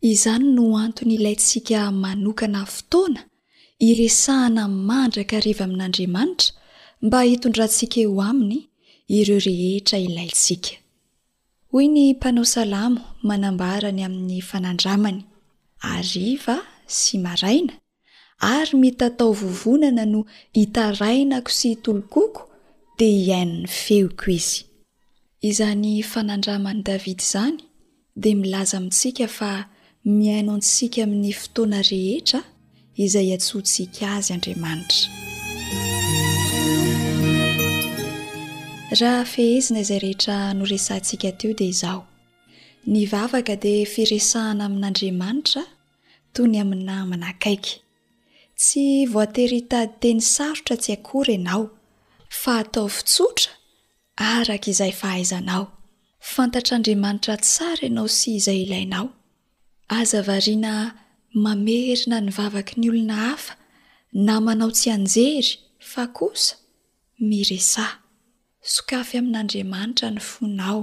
izany 0.02 0.44
no 0.56 0.78
antony 0.78 1.14
ilaintsika 1.14 1.92
manokana 1.92 2.66
fotoana 2.74 3.22
iresahana 3.90 4.64
mandraka 4.68 5.34
ariva 5.42 5.64
amin'andriamanitra 5.68 6.50
mba 7.06 7.20
hitondrantsika 7.30 7.98
eo 8.06 8.14
aminy 8.30 8.58
ireo 9.18 9.40
rehetra 9.48 9.98
ilaintsika 10.08 10.72
hoy 11.72 11.86
ny 11.94 12.00
mpanao 12.16 12.46
salamo 12.56 13.02
manambarany 13.28 14.02
amin'ny 14.08 14.42
fanandramany 14.50 15.22
ariva 15.98 16.56
sy 16.98 17.16
maraina 17.26 17.74
ary 18.56 18.74
mety 18.82 19.04
atao 19.08 19.32
vovonana 19.42 20.04
no 20.14 20.20
hitarainako 20.58 21.50
sy 21.58 21.66
hitolokoako 21.74 22.42
de 22.98 23.08
hiainony 23.20 23.68
feiko 23.80 24.26
izy 24.38 24.60
izany 25.50 25.92
fanandramany 26.12 26.80
davidy 26.88 27.24
izany 27.28 27.58
dea 28.22 28.36
milaza 28.42 28.76
amintsika 28.80 29.28
fa 29.38 29.52
miainao 30.06 30.58
ntsika 30.58 31.00
amin'ny 31.06 31.34
fotoana 31.42 31.80
rehetra 31.92 32.40
izay 33.06 33.30
atsontsika 33.38 34.06
azy 34.18 34.30
andriamanitra 34.36 35.08
raha 39.00 39.26
fehezina 39.34 39.80
izay 39.86 40.00
rehetra 40.06 40.36
noresantsika 40.58 41.30
teo 41.40 41.52
dia 41.60 41.70
izaho 41.74 42.02
ny 42.92 43.02
vavaka 43.12 43.54
dia 43.64 43.90
firesahana 43.94 44.64
amin'andriamanitra 44.70 45.62
toy 46.34 46.48
ny 46.54 46.58
aminnamanakaiky 46.64 47.74
tsy 48.62 48.84
voatery 49.14 49.58
itady 49.64 49.90
te 50.02 50.10
ny 50.18 50.22
sarotra 50.36 50.76
tsy 50.82 50.92
akory 50.98 51.34
ianao 51.38 51.64
fa 52.42 52.52
atao 52.64 52.88
fitsotra 52.98 53.52
araka 54.34 54.68
izay 54.74 54.92
fahaizanao 55.02 55.66
fantatr'andriamanitra 56.34 57.34
tsara 57.46 57.82
ianao 57.88 58.08
sy 58.18 58.28
izay 58.40 58.60
ilainao 58.66 59.08
aza 59.90 60.22
variana 60.22 60.94
mamerina 61.34 62.18
ny 62.22 62.30
vavaky 62.38 62.74
ny 62.82 62.88
olona 62.92 63.16
hafa 63.26 63.54
namanao 64.28 64.72
tsy 64.78 64.90
anjery 64.96 65.56
fa 65.92 66.04
kosa 66.18 66.54
miresa 67.30 67.86
sokafy 68.74 69.16
amin'andriamanitra 69.20 70.08
ny 70.16 70.20
fonao 70.30 70.80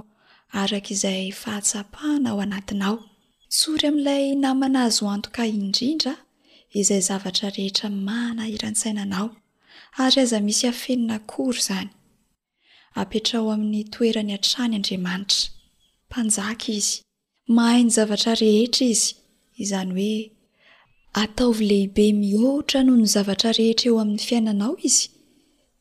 arak'izay 0.60 1.26
fahatsapahana 1.42 2.28
ao 2.32 2.38
anatin 2.44 2.82
ao 2.88 2.96
sory 3.58 3.86
amin'ilay 3.90 4.24
namana 4.44 4.78
azo 4.86 5.04
antoka 5.14 5.42
indrindra 5.56 6.12
izay 6.80 7.02
zavatra 7.08 7.46
rehetra 7.56 7.88
mana 8.08 8.42
iran-tsainanao 8.54 9.28
ary 10.02 10.18
aza 10.24 10.38
misy 10.46 10.64
hafenina 10.70 11.16
kory 11.32 11.58
izany 11.62 11.90
apetrao 13.00 13.46
amin'ny 13.54 13.82
toerany 13.92 14.32
hantrany 14.34 14.72
andriamanitra 14.78 15.42
mpanjaka 16.08 16.68
izy 16.78 16.96
mahainy 17.54 17.90
zavatra 17.94 18.32
rehetra 18.40 18.86
izy 18.94 19.14
izany 19.64 19.90
hoe 19.98 20.16
ataovy 21.22 21.64
lehibe 21.72 22.06
mihotra 22.22 22.80
noho 22.86 22.98
ny 23.02 23.06
zavatra 23.14 23.50
rehetra 23.58 23.86
eo 23.90 23.96
amin'ny 24.02 24.22
fiainanao 24.28 24.74
izy 24.88 25.04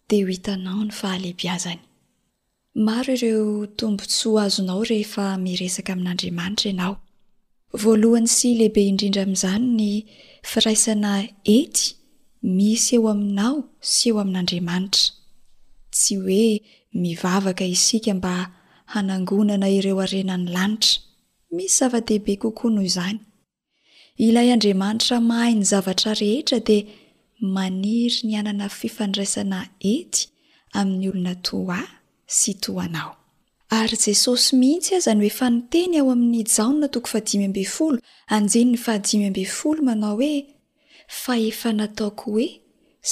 de 0.09 0.15
ho 0.21 0.27
hitanao 0.33 0.81
ny 0.87 0.91
fahalehibiazany 0.99 1.81
maro 2.87 3.11
ireo 3.17 3.45
tombontsoa 3.79 4.41
azonao 4.47 4.81
rehefa 4.91 5.23
miresaka 5.45 5.91
amin'andriamanitra 5.95 6.67
ianao 6.73 6.95
voalohany 7.81 8.29
sy 8.37 8.47
lehibe 8.59 8.81
indrindra 8.91 9.21
amin'izany 9.25 9.65
ny 9.79 9.89
firaisana 10.51 11.11
ety 11.57 11.83
misy 12.57 12.91
eo 12.97 13.03
aminao 13.13 13.55
sy 13.95 14.05
eo 14.11 14.17
amin'andriamanitra 14.23 15.03
tsy 15.95 16.13
hoe 16.23 16.45
mivavaka 17.01 17.65
isika 17.75 18.11
mba 18.19 18.33
hanangonana 18.93 19.67
ireo 19.77 19.97
arenany 20.05 20.45
lanitra 20.57 21.01
misy 21.51 21.67
zava-dehibe 21.79 22.33
kokoa 22.41 22.71
noho 22.71 22.85
izany 22.91 23.19
ilay 24.25 24.49
andriamanitra 24.55 25.17
mahainy 25.21 25.63
zavatra 25.71 26.11
rehetra 26.21 26.57
dia 26.67 26.85
maniry 27.55 28.17
ny 28.27 28.33
anana 28.39 28.67
fifandraisana 28.79 29.59
ety 29.95 30.19
amin'ny 30.79 31.05
olona 31.11 31.33
toa 31.47 31.81
sy 32.37 32.51
toanao 32.63 33.11
ary 33.79 33.97
jesosy 34.05 34.47
mihitsy 34.61 34.91
aza 34.97 35.11
ny 35.15 35.21
hoe 35.25 35.33
fa 35.39 35.47
niteny 35.55 35.93
ao 35.99 36.07
amin'ny 36.15 36.41
jaonna 36.55 36.87
toko 36.93 37.09
anjeny 38.35 38.75
ahal 38.87 39.79
manao 39.87 40.15
hoe 40.21 40.33
fa 41.21 41.33
efa 41.49 41.69
nataoko 41.79 42.25
hoe 42.31 42.47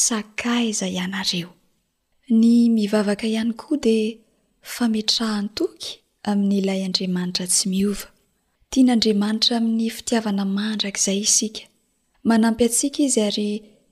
sakaiza 0.06 0.86
ianareo 0.96 1.50
ny 2.40 2.70
mivavaka 2.76 3.26
ihany 3.34 3.54
koa 3.62 3.78
dia 3.86 4.10
fametrahan 4.74 5.48
toky 5.60 5.88
amin'n'ilay 6.30 6.82
andriamanitra 6.88 7.46
tsy 7.52 7.66
m 7.70 7.74
tian'andriamanitra 8.74 9.54
amin'ny 9.62 9.90
fitiavana 9.96 10.44
mandraka 10.58 11.00
izay 11.02 11.20
isika 11.28 11.62
manampy 12.30 12.64
atsika 12.70 13.00
izy 13.08 13.22
ary 13.30 13.50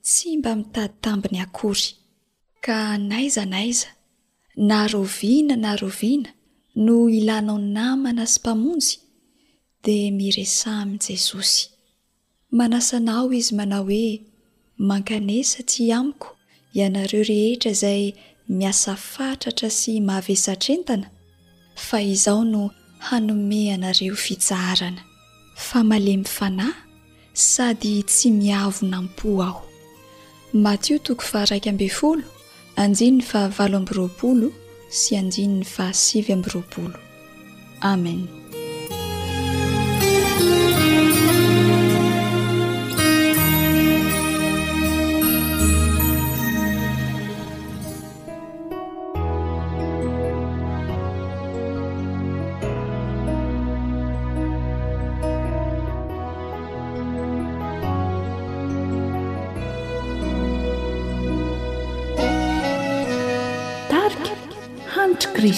tsy 0.10 0.28
mba 0.39 0.52
mi'tady 0.60 0.94
tambiny 1.06 1.38
akory 1.46 1.86
ka 2.65 2.78
naizanaiza 3.10 3.89
nahroviana 4.70 5.56
nahroviana 5.65 6.30
no 6.86 6.96
ilanao 7.20 7.60
namana 7.78 8.24
sy 8.34 8.38
mpamonjy 8.41 8.91
dia 9.84 10.12
miresamy 10.20 10.96
jesosy 11.06 11.62
manasanao 12.58 13.26
izy 13.39 13.54
manao 13.60 13.86
hoe 13.91 14.13
mankanesa 14.88 15.60
ti 15.70 15.82
amiko 16.00 16.30
ianareo 16.78 17.24
rehetra 17.30 17.70
izay 17.76 18.04
miasa 18.58 18.91
fatratra 19.13 19.67
sy 19.80 19.91
mahavesatrentana 20.08 21.08
fa 21.86 21.98
izao 22.15 22.44
no 22.54 22.62
hanome 23.02 23.74
anareo 23.74 24.16
fitsarana 24.16 25.02
fa 25.56 25.84
male 25.84 26.18
my 26.18 26.24
fanahy 26.38 26.74
sady 27.34 28.04
tsy 28.04 28.30
miavo 28.39 28.86
nampo 28.91 29.30
aho 29.47 29.64
matio 30.64 30.97
toko 31.06 31.24
fa 31.32 31.45
raika 31.49 31.70
ambyny 31.70 31.89
folo 31.89 32.24
anjini 32.82 33.12
ny 33.18 33.22
fahavalo 33.30 33.78
amby 33.78 33.93
roapolo 33.97 34.47
sy 34.97 35.14
anjiny 35.20 35.54
ny 35.58 35.64
fahasivy 35.74 36.30
amby 36.34 36.49
roapolo 36.54 36.99
amena 37.91 38.41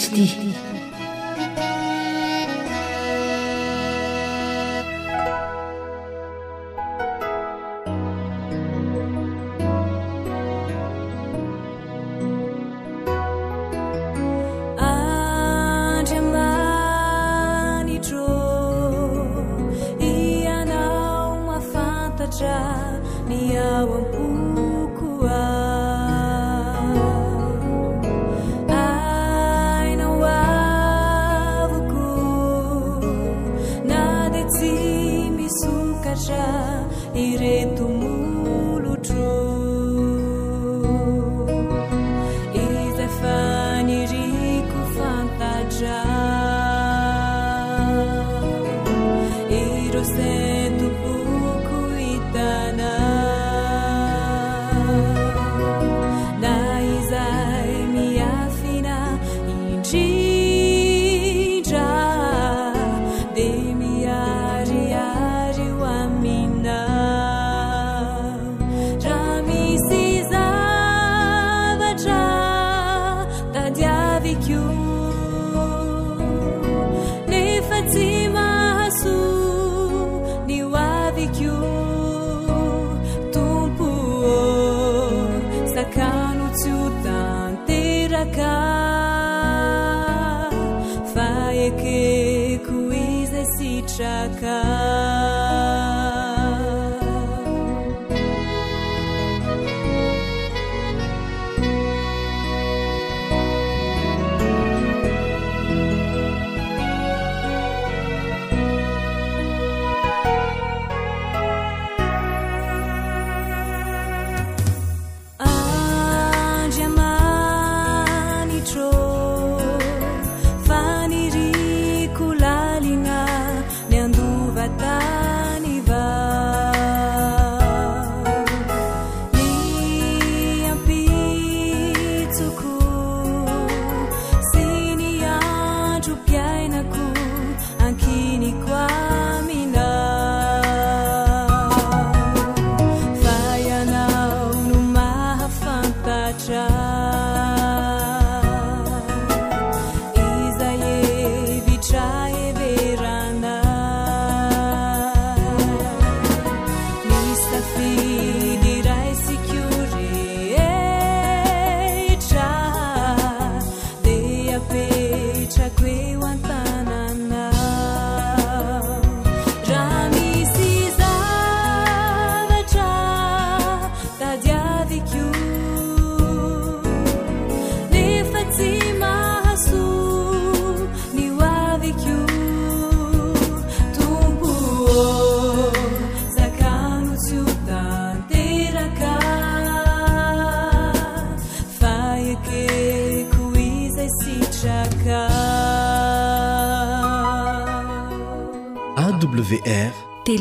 ستي 0.02 0.53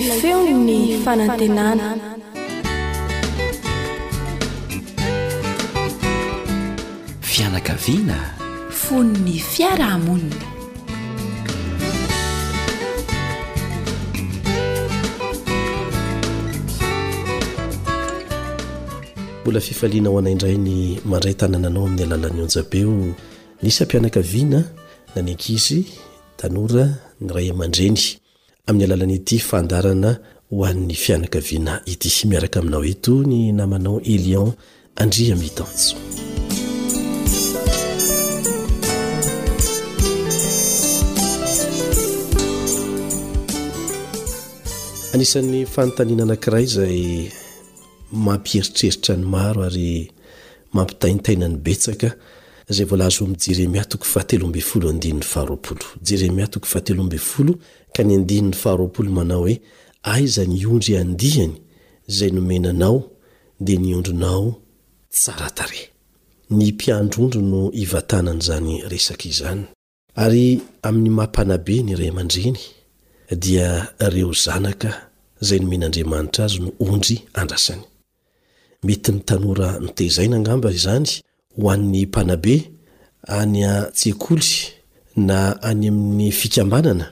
feony 0.00 0.98
fanantenana 1.04 1.98
fianaka 7.20 7.74
vina 7.74 8.34
fonny 8.70 9.38
fiarahmonnambola 9.38 10.34
fifaliana 19.60 20.08
ho 20.10 20.18
anaindray 20.18 20.56
ny 20.66 20.98
mandray 21.10 21.34
tanànanao 21.40 21.86
amin'ny 21.86 22.02
alalany 22.14 22.40
onjabe 22.44 22.80
o 22.84 22.96
misampianaka 23.62 24.20
viana 24.32 24.60
na 25.14 25.18
nyankizy 25.22 25.80
tanora 26.40 26.84
ny 27.20 27.28
ray 27.34 27.48
aman-dreny 27.50 28.02
amin'ny 28.68 28.84
alalanaity 28.86 29.36
fandarana 29.48 30.10
hoan'ny 30.52 30.94
fianakaviana 31.04 31.72
ity 31.92 32.08
s 32.14 32.18
miaraka 32.30 32.56
aminao 32.62 32.82
eto 32.92 33.12
ny 33.30 33.38
namanao 33.58 33.96
elion 34.14 34.48
andria 35.02 35.34
mihitanjo 35.40 35.86
anisan'ny 45.14 45.58
fanontaniana 45.74 46.22
anakiray 46.26 46.66
zay 46.76 46.98
mampieritreritra 48.26 49.12
ny 49.20 49.24
maro 49.34 49.60
ary 49.68 49.88
mampitaintainany 50.76 51.56
betsaka 51.66 52.08
ylazjreoajre 52.64 53.64
ka 57.96 58.02
ny 58.08 58.14
andinn'ny 58.18 58.56
ha 58.58 58.70
manao 59.16 59.40
hoe 59.44 59.56
aiza 60.14 60.42
niondry 60.54 60.92
andihany 61.04 61.54
zay 62.16 62.30
nomenanao 62.36 62.96
dia 63.64 63.78
niondrinao 63.84 64.46
tsaratare 65.16 65.82
ny 66.58 66.64
mpiandrondro 66.72 67.40
no 67.52 67.62
ivatanany 67.82 68.40
zany 68.48 68.72
resaka 68.92 69.24
izany 69.32 69.62
ary 70.24 70.46
amin'ny 70.88 71.10
mampanabe 71.18 71.74
nyraaman-dreny 71.88 72.58
dia 73.44 73.68
ireo 74.06 74.32
zanaka 74.44 74.90
zay 75.46 75.58
nomen'andriamanitra 75.60 76.42
azy 76.46 76.58
no 76.64 76.70
ondry 76.84 77.16
andrasany 77.40 77.82
mety 78.86 79.10
ny 79.12 79.20
tanora 79.28 79.68
nitezay 79.84 80.28
nangamba 80.32 80.68
izany 80.78 81.10
ho 81.56 81.70
an'ny 81.70 82.06
mpanabe 82.06 82.56
any 83.28 83.62
a 83.64 83.90
tsekoly 83.92 84.72
na 85.16 85.54
any 85.62 85.88
amin'ny 85.88 86.30
fikambanana 86.32 87.06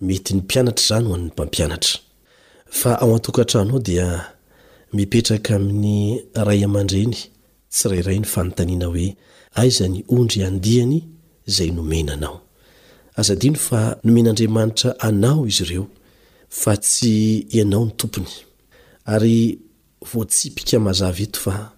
mety 0.00 0.34
ny 0.34 0.40
mpianatra 0.44 0.84
zany 1.00 1.08
ho 1.08 1.14
an'ny 1.14 1.30
mpampianatra 1.32 2.00
fa 2.66 2.98
ao 3.00 3.14
antokantrano 3.16 3.72
ao 3.72 3.78
dia 3.80 4.26
mipetraka 4.92 5.56
amin'ny 5.56 6.20
ray 6.46 6.64
aman-dreny 6.64 7.16
tsyrairay 7.72 8.18
ny 8.20 8.26
fanontaniana 8.26 8.86
hoe 8.86 9.16
aizany 9.60 10.04
ondry 10.08 10.44
andiany 10.44 10.98
zay 11.46 11.70
nomena 11.70 12.12
anao 12.12 12.40
aadno 13.18 13.54
fa 13.58 13.96
nomen'andriamanitra 14.04 14.94
anao 15.00 15.46
izy 15.48 15.62
ireo 15.64 15.86
fa 16.48 16.76
tsy 16.76 17.46
ianao 17.56 17.84
ny 17.86 17.92
tompony 17.96 18.30
ry 19.20 19.58
vo 20.12 20.24
tsy 20.24 20.50
pikamazaveto 20.50 21.40
fa 21.40 21.77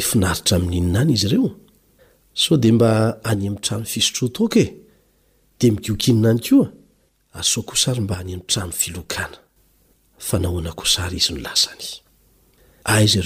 finaritra 0.00 0.56
min'n'ininany 0.58 1.12
izy 1.12 1.26
ireo 1.28 1.50
o 2.50 2.56
d 2.56 2.70
mba 2.72 3.18
animitrano 3.24 3.84
fisotro 3.84 4.28
toko 4.32 4.56
e 4.64 4.76
de 5.60 5.70
mikiokininany 5.70 6.40
koa 6.46 6.68
aso 7.40 7.60
kosary 7.68 8.00
mba 8.04 8.14
haniamotrano 8.20 8.72
filokanaaosay 8.80 11.14
izy 11.18 11.32
nolaayry 11.32 13.18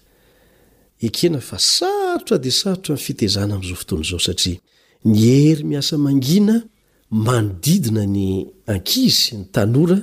ekena 1.03 1.39
fa 1.41 1.57
sarotra 1.59 2.37
de 2.37 2.49
sarotra 2.51 2.97
fitezana 2.97 3.55
am'zao 3.55 3.75
fotonzao 3.75 4.19
satia 4.19 4.59
ny 5.05 5.17
hery 5.17 5.63
miasa 5.63 5.97
manina 5.97 6.61
manodidina 7.09 8.05
ny 8.05 8.45
ankizy 8.67 9.35
ny 9.37 9.45
tanora 9.51 9.99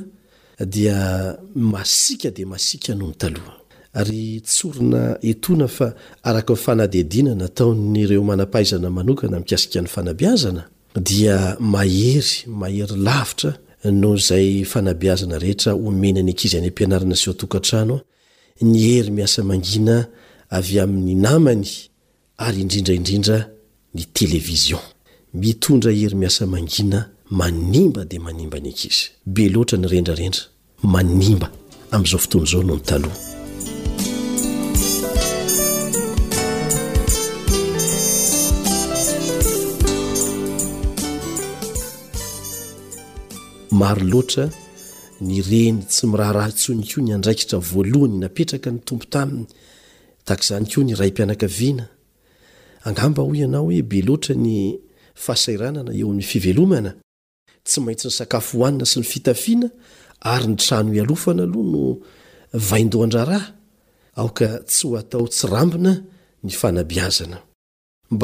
dia 0.66 1.36
masika 1.54 2.30
di 2.30 2.44
masika 2.44 2.94
noho 2.94 3.12
nyth 3.12 4.10
y 4.12 4.40
tsorona 4.42 5.18
ena 5.22 5.68
fa 5.68 5.94
arakanyfanadidina 6.22 7.34
natao'nyireo 7.34 8.22
manapahizana 8.24 8.90
manokana 8.90 9.38
mikasikan'ny 9.38 9.86
fanabiazanadia 9.88 11.56
mahery 11.60 12.44
mahery 12.46 12.96
lavitra 12.96 13.54
no 13.84 14.16
zayanabiazanaehetra 14.16 15.74
omenanyaki 15.74 16.56
any 16.56 16.70
amana 16.90 18.02
ny 18.60 18.78
heyiasana 18.78 20.08
avy 20.50 20.80
amin'ny 20.80 21.14
namany 21.14 21.64
ary 22.38 22.60
indrindraindrindra 22.60 23.50
ny 23.94 24.02
television 24.12 24.80
mitondra 25.34 25.92
hery 25.92 26.16
miasa 26.16 26.46
mangina 26.46 27.10
manimba 27.30 28.04
dia 28.04 28.20
manimba 28.20 28.56
an 28.56 28.72
ky 28.72 28.88
izy 28.88 29.08
be 29.26 29.48
loatra 29.48 29.78
nyrendrarendra 29.78 30.42
manimba 30.82 31.50
amin'izao 31.90 32.18
fotony 32.20 32.46
zao 32.46 32.62
no 32.62 32.74
ny 32.76 32.80
taloha 32.82 33.16
maro 43.70 44.04
loatra 44.06 44.48
ny 45.20 45.42
reny 45.44 45.82
tsy 45.88 46.06
miraha 46.08 46.32
rahantsony 46.32 46.86
ko 46.88 47.00
ny 47.04 47.12
andraikitra 47.12 47.58
voalohany 47.60 48.16
napetraka 48.18 48.70
ny 48.70 48.78
tompo 48.80 49.04
taminy 49.12 49.44
tak 50.28 50.44
zany 50.44 50.68
ko 50.68 50.84
ny 50.84 50.92
ray 50.94 51.08
mpianakavina 51.10 51.86
angamba 52.88 53.20
ho 53.26 53.30
iana 53.40 53.58
hoe 53.64 53.78
beloatra 53.92 54.34
ny 54.46 54.56
fahasairanana 55.24 55.92
eoa'ny 56.00 56.20
fivelomana 56.30 56.90
tsy 57.66 57.78
maintsy 57.84 58.06
ny 58.12 58.12
sakafo 58.20 58.54
hoanina 58.60 58.84
sy 58.90 58.96
ny 59.00 59.06
fitafiana 59.12 59.68
ary 60.32 60.46
ny 60.52 60.56
trano 60.64 60.90
ialofana 60.98 61.42
aloha 61.48 62.04
noaa 62.52 63.40
oka 64.26 64.48
tsy 64.70 64.84
ho 64.88 64.92
atao 65.00 65.24
tsy 65.34 65.46
rambina 65.54 65.92
ny 66.46 66.52
fanabiazanadanana 66.52 68.20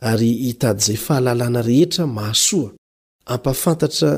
ary 0.09 0.31
hitady 0.47 0.81
izay 0.83 0.99
fahalalana 1.07 1.61
rehetra 1.69 2.05
mahasoa 2.17 2.71
ampafantatra 3.35 4.11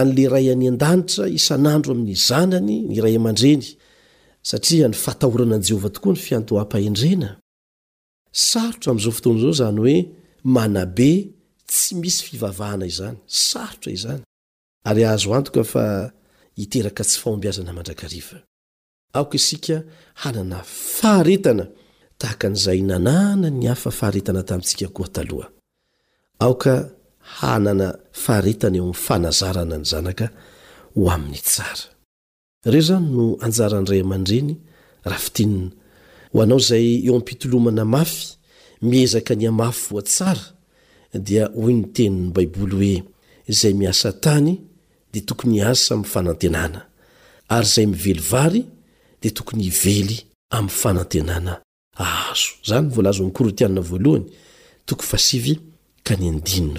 an'leray 0.00 0.46
any 0.52 0.66
an-danitra 0.72 1.24
isan'andro 1.38 1.90
amin'ny 1.94 2.16
zanany 2.28 2.76
ny 2.90 2.96
ray 3.04 3.14
aman-dreny 3.20 3.66
satria 4.50 4.86
ny 4.92 4.96
fatahorana 5.04 5.54
an'i 5.60 5.66
jehovah 5.68 5.92
tokoa 5.94 6.12
ny 6.16 6.20
fiantoham-pahendrena 6.26 7.30
sarotra 8.48 8.88
ami'izao 8.92 9.12
fotoany 9.18 9.38
izao 9.40 9.54
zany 9.60 9.78
hoe 9.82 9.96
manabe 10.56 11.12
tsy 11.70 11.90
misy 12.00 12.20
fivavahana 12.28 12.84
izany 12.92 13.16
sarotra 13.48 13.90
izany 13.98 14.22
ary 14.88 15.02
ahazo 15.06 15.28
antoka 15.38 15.62
fa 15.72 15.84
hiteraka 16.60 17.02
tsy 17.08 17.16
fahombiazana 17.22 17.72
mandrakariva 17.76 18.38
aoka 19.18 19.34
isika 19.40 19.76
hanana 20.22 20.58
faharetana 20.98 21.64
tahaka 22.20 22.46
n'izay 22.52 22.80
nanàna 22.90 23.48
ny 23.60 23.64
hafa 23.72 23.90
faharetana 23.98 24.40
tamintsika 24.48 24.86
koa 24.96 25.08
taloha 25.14 25.48
aoka 26.46 26.72
hanana 27.38 27.86
faharetana 28.24 28.76
eo 28.80 28.84
amin'ny 28.88 29.02
fanazarana 29.06 29.76
ny 29.80 29.84
zanaka 29.92 30.26
ho 30.94 31.02
amin'ny 31.16 31.40
tsara 31.50 31.86
reo 32.72 32.84
zany 32.88 33.06
no 33.16 33.24
anjarandray 33.46 34.00
aman-drenyrahafitny 34.04 35.56
o 36.36 36.42
anao 36.42 36.58
zay 36.58 37.06
eo 37.06 37.16
ampitolomana 37.16 37.84
mafy 37.84 38.36
miezaka 38.82 39.34
ny 39.34 39.48
amafy 39.48 39.86
voatsara 39.90 40.40
dia 41.14 41.46
hoy 41.54 41.74
ny 41.74 41.84
teniny 41.92 42.30
baiboly 42.34 42.74
hoe 43.00 43.04
izay 43.46 43.74
miasa 43.74 44.12
tany 44.12 44.60
dia 45.12 45.22
tokony 45.22 45.58
hasa 45.58 45.96
mi 45.96 46.04
fanantenana 46.04 46.86
ary 47.48 47.66
zay 47.66 47.86
miveli 47.86 48.20
vary 48.30 48.66
dia 49.22 49.30
tokony 49.30 49.64
ively 49.66 50.26
ami'ny 50.50 50.68
fanantenana 50.82 51.60
azo 51.96 52.50
zany 52.66 52.88
vlz 52.88 53.18
korotiana 53.32 53.80
vlohny 53.80 54.24
tokoyfas 54.86 55.26
ka 56.02 56.16
ny 56.16 56.28
anny 56.28 56.78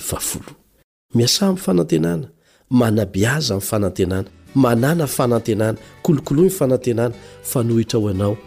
masa 1.13 1.45
ami'y 1.47 1.57
fanantenana 1.61 2.27
manabe 2.69 3.27
aza 3.27 3.53
amiy 3.55 3.65
fanantenana 3.71 4.29
manana 4.55 5.07
fanantenana 5.07 5.77
kolokoloh 6.03 6.43
ny 6.45 6.49
fanantenana 6.51 7.15
fanohira 7.43 7.99
o 7.99 8.07
anao 8.09 8.37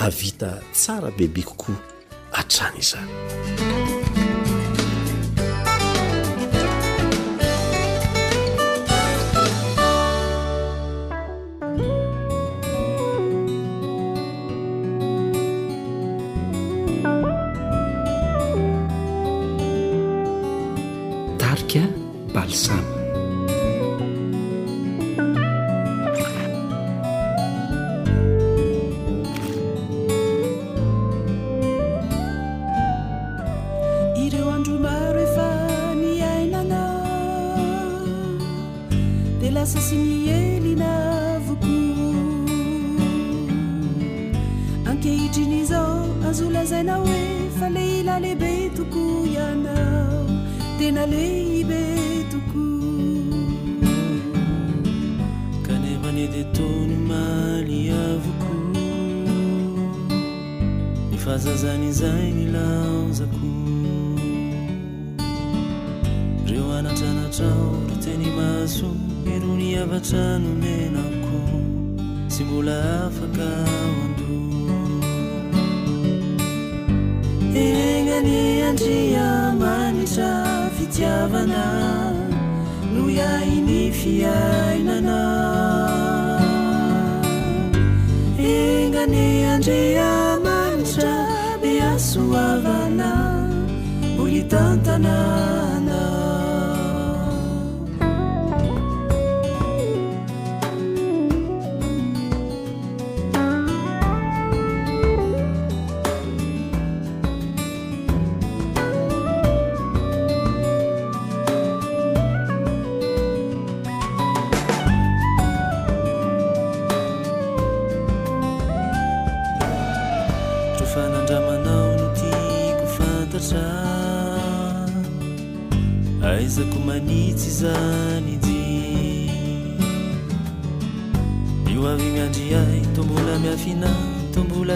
avita 0.00 0.58
tsara 0.72 1.10
bebe 1.12 1.42
kokoa 1.44 1.76
atrana 2.32 2.78
izay 2.80 3.08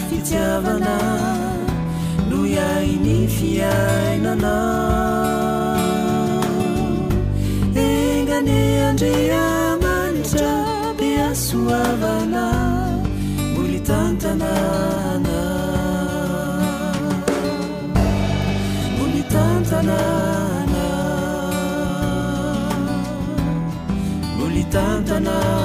fitiavana 0.09 0.97
no 2.29 2.37
iainy 2.53 3.17
fiainana 3.37 4.53
engane 7.85 8.57
andrea 8.89 9.43
manitra 9.83 10.49
beasoavana 10.99 12.45
moli 13.55 13.79
tantanana 13.89 15.37
moli 18.97 19.23
tantanna 19.33 19.99
molitantan 24.39 25.64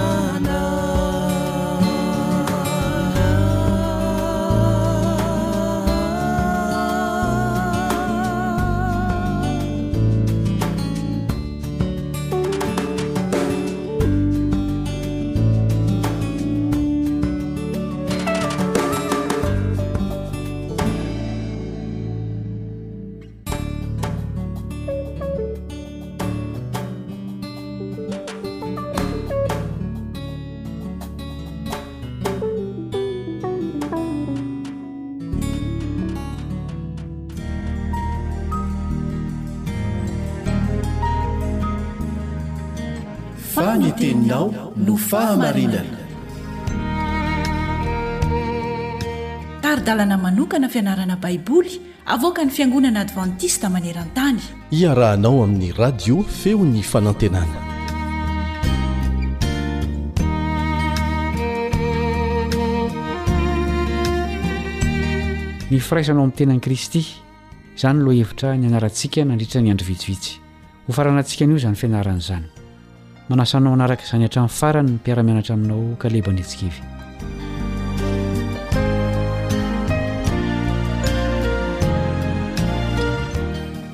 fahamarinana 45.12 45.98
taridalana 49.64 50.16
manokana 50.24 50.68
fianarana 50.74 51.16
baiboly 51.24 51.72
avoaka 52.16 52.42
ny 52.46 52.50
fiangonana 52.56 53.00
advantista 53.06 53.66
maneran-tany 53.76 54.38
iarahanao 54.80 55.34
amin'ny 55.46 55.70
radio 55.84 56.16
feo 56.40 56.60
ny 56.74 56.82
fanantenana 56.92 57.58
ny 65.72 65.78
firaisanao 65.88 66.22
amin'ny 66.24 66.38
tenan'i 66.42 66.64
kristy 66.68 67.02
izany 67.78 68.06
loha 68.06 68.22
hevitra 68.22 68.56
nyanarantsika 68.62 69.26
nandritra 69.32 69.60
ny 69.64 69.74
andro 69.74 69.88
vitsivitsy 69.92 70.32
hofaranantsika 70.88 71.42
an'io 71.48 71.60
zany 71.66 71.78
fianaran'izany 71.84 72.50
manasanao 73.30 73.72
anaraka 73.78 74.02
izany 74.02 74.24
hatran'ny 74.26 74.48
farany 74.58 74.86
ny 74.90 74.94
mpiaramianatra 74.98 75.54
aminao 75.54 75.94
kalebo 76.02 76.32
n 76.34 76.38
etsikevy 76.42 76.80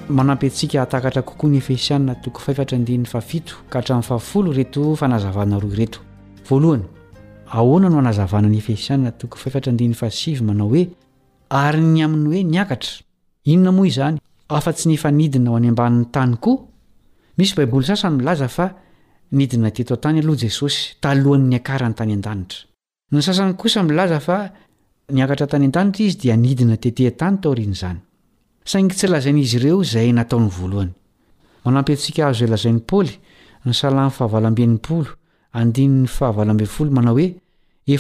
manampy 0.09 0.47
ntsika 0.49 0.81
hatakatra 0.81 1.21
kokoa 1.23 1.51
ny 1.51 1.59
efesianna 1.59 2.15
toko 2.15 2.41
faar'ny 2.41 3.05
fafito 3.05 3.55
ka 3.69 3.81
hara'nyfafolo 3.85 4.53
reto 4.57 4.97
fanazavanaroareto 4.97 6.01
voalohany 6.49 6.85
ahoana 7.53 7.91
no 7.93 7.97
hanazavana 8.01 8.49
ny 8.49 8.57
efesiana 8.57 9.13
toko 9.13 9.37
far' 9.37 9.61
fasiy 9.93 10.41
manao 10.41 10.69
hoe 10.69 10.89
ary 11.51 11.81
ny 11.83 12.03
amin'ny 12.05 12.27
hoe 12.37 12.43
niakatra 12.45 13.05
inona 13.45 13.73
moa 13.73 13.87
izany 13.87 14.17
afa 14.49 14.73
tsy 14.73 14.89
ny 14.89 14.95
efa 14.95 15.11
nidina 15.13 15.51
ho 15.51 15.57
any 15.57 15.69
amban'ny 15.69 16.07
tany 16.11 16.37
koa 16.41 16.65
misy 17.37 17.55
baiboly 17.55 17.85
sasamilaza 17.85 18.49
fa 18.49 18.73
nidina 19.33 19.71
ttontany 19.71 20.19
aloha 20.21 20.39
jesosy 20.43 20.95
talohany 21.01 21.47
nakarany 21.53 21.95
tany 21.99 22.13
adanitra 22.13 22.63
nsasany 23.13 23.53
osa 23.65 23.81
ilaza 23.83 24.19
a 24.35 24.51
niakatra 25.13 25.47
tany 25.47 25.65
andanitra 25.65 26.05
izy 26.05 26.17
di 26.23 26.37
nidina 26.37 26.77
tetetany 26.77 27.37
tosik 27.41 28.93
azolanly 29.15 29.45
s'0 29.45 29.83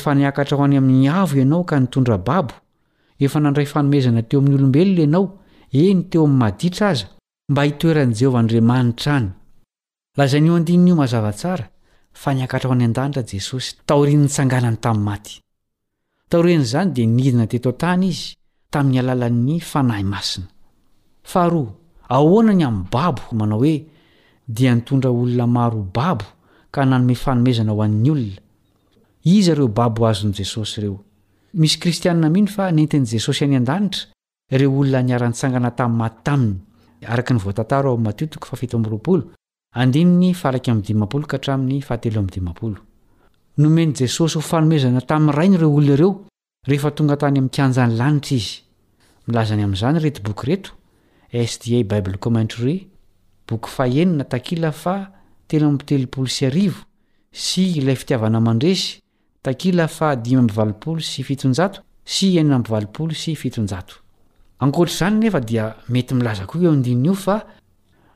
e 0.08 0.14
niakatra 0.14 0.56
ho 0.56 0.64
any 0.64 0.76
amin'ny 0.76 1.08
avo 1.08 1.36
ianao 1.40 1.64
ka 1.64 1.78
nitondrababo 1.80 2.54
efa 3.24 3.38
nandray 3.40 3.66
fanomezana 3.66 4.22
teo 4.22 4.40
amin'ny 4.40 4.54
olombelono 4.58 5.00
ianao 5.02 5.24
eny 5.72 6.00
teo 6.10 6.24
ami'ymaditra 6.26 6.88
aza 6.92 7.06
mba 7.52 7.62
hitoeran'jehovah 7.68 8.40
adrimanira 8.42 9.12
any 9.18 9.28
lazanio 10.16 10.54
andiiny 10.56 10.88
io 10.90 10.94
mazavatsara 10.96 11.66
fa 12.12 12.30
niakatra 12.34 12.66
ao 12.68 12.74
any 12.76 12.84
an-danitra 12.88 13.22
jesosy 13.30 13.70
taorinynitsanganany 13.88 14.78
tamin' 14.84 15.04
maty 15.08 15.34
tarn'zany 16.30 16.90
dia 16.96 17.06
nidina 17.16 17.44
tetotany 17.52 18.04
izy 18.14 18.28
tamin'ny 18.72 18.98
alalan'ny 19.02 19.56
fanahy 19.70 20.04
masina 20.14 20.46
haro 21.34 21.64
ahoana 22.16 22.52
ny 22.56 22.62
ami'n 22.68 22.86
babo 22.94 23.22
manao 23.38 23.58
hoe 23.62 23.76
dia 24.56 24.72
nitondra 24.74 25.10
olona 25.10 25.46
maro 25.56 25.80
babo 25.96 26.24
ka 26.74 26.84
nanome 26.88 27.14
fanomezana 27.24 27.70
ho 27.72 27.78
an'ny 27.86 28.10
olona 28.14 28.40
iza 29.34 29.52
ireo 29.52 29.68
babo 29.68 30.06
azon'jesosy 30.12 30.76
ireo 30.80 30.96
misy 31.60 31.76
kristiaina 31.80 32.28
mino 32.34 32.48
fa 32.56 32.72
nentin'jesosy 32.72 33.44
any 33.46 33.56
an-danitra 33.60 34.00
reo 34.58 34.72
olona 34.80 35.00
niara-nitsangana 35.06 35.70
tami'y 35.80 35.98
maty 36.00 36.16
taminy 36.24 36.60
arknyto 37.12 39.22
andininy 39.80 40.32
faraky 40.34 40.70
m 40.72 40.80
dimapolo 40.80 41.26
ka 41.26 41.36
htramin'ny 41.38 41.80
fahatelo 41.82 42.18
amiolo 42.20 42.78
nomeny 43.58 43.92
jesosy 44.00 44.34
ho 44.36 44.40
fanomezana 44.40 45.00
tamin'ny 45.00 45.32
rainy 45.36 45.54
ireo 45.56 45.70
olo 45.70 45.92
ireo 45.94 46.12
rehefa 46.66 46.90
tonga 46.96 47.16
tany 47.20 47.38
ami'nkanjany 47.40 47.92
lanitra 48.00 48.36
izy 48.38 48.54
milazany 49.26 49.62
amin'izany 49.66 49.98
reto 50.04 50.20
boky 50.24 50.46
reto 50.50 50.70
sda 51.52 51.78
bible 51.90 52.16
commentary 52.18 52.88
t 55.46 56.70
sy 57.32 57.62
ilay 57.76 57.96
fitiavana 57.96 58.40
mandresy 58.40 59.00
zynedi 65.50 65.60
mety 65.92 66.12
milazaa 66.14 67.40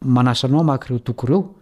manasa 0.00 0.46
anao 0.46 0.62
makreo 0.64 0.98
tokoreo 0.98 1.54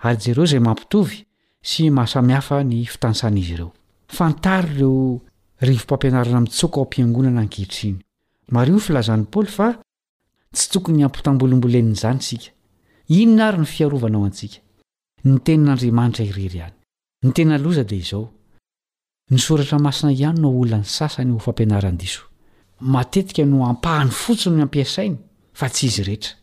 ary 0.00 0.18
jareo 0.20 0.46
zay 0.46 0.60
mampitovy 0.60 1.26
sy 1.62 1.90
mahasamihafa 1.90 2.64
ny 2.64 2.84
fitansanyizy 2.86 3.52
ireo 3.52 3.72
fantary 4.08 4.72
ireo 4.74 5.20
ryfompampianarana 5.60 6.40
mi'tsoak 6.40 6.76
ao 6.76 6.84
mpiangonana 6.84 7.42
nkiritriny 7.44 7.98
mario 8.50 8.78
filazan'ny 8.78 9.24
paoly 9.24 9.48
fa 9.48 9.68
tsy 10.52 10.70
tokony 10.70 11.04
ampitambolimbol 11.04 11.74
enn'zany 11.74 12.20
sika 12.20 12.50
inona 13.08 13.44
ary 13.48 13.58
no 13.58 13.64
fiarovanao 13.64 14.24
antsika 14.24 14.58
ny 15.24 15.38
tenin'andriamanitra 15.44 16.24
irery 16.24 16.60
any 16.60 16.74
ny 17.22 17.32
tena 17.32 17.58
loza 17.58 17.84
dia 17.84 17.98
izao 17.98 18.26
nysoratra 19.30 19.78
masina 19.78 20.12
ihanynao 20.12 20.60
ollan'ny 20.62 20.84
sasany 20.86 21.32
hofampianaran 21.32 21.98
diso 21.98 22.22
matetika 22.80 23.42
no 23.44 23.66
ampahany 23.66 24.10
fotsiny 24.10 24.62
ampiasainy 24.62 25.16
f 25.58 25.60
ts 25.72 25.82
izera 25.82 26.36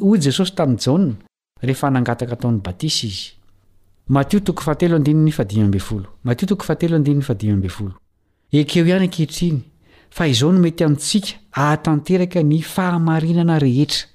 hoy 0.00 0.18
jesosy 0.20 0.54
tamyn'i 0.54 0.78
jaa 0.78 1.16
rehefa 1.62 1.90
nangataka 1.90 2.32
ataony 2.32 2.60
batisa 2.60 3.06
izy 3.06 4.12
ekeo 8.60 8.86
ihany 8.86 9.04
akehitriny 9.06 9.58
fa 10.16 10.26
izao 10.28 10.52
nomety 10.52 10.84
antsika 10.84 11.30
hahatanteraka 11.56 12.40
ny 12.42 12.62
fahamarinana 12.74 13.58
rehetra 13.58 14.06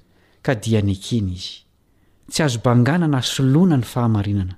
ka 0.42 0.54
dia 0.62 0.80
nekeny 0.82 1.30
izy 1.38 1.52
tsy 2.30 2.40
azobanganana 2.42 3.20
soloana 3.32 3.76
ny 3.76 3.82
fahamarinana 3.92 4.54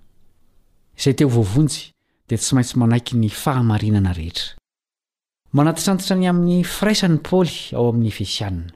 izay 0.98 1.14
teo 1.16 1.28
vovonjy 1.34 1.90
dia 2.28 2.38
tsy 2.38 2.54
maintsy 2.54 2.78
manaiky 2.78 3.16
ny 3.16 3.28
fahamarinana 3.42 4.12
rehetranayantra 4.18 6.14
ny 6.16 6.28
amin'ny 6.30 6.62
firaisan'ny 6.74 7.18
poly 7.28 7.54
ao 7.76 7.88
amin'y 7.90 8.10
fsiana 8.14 8.66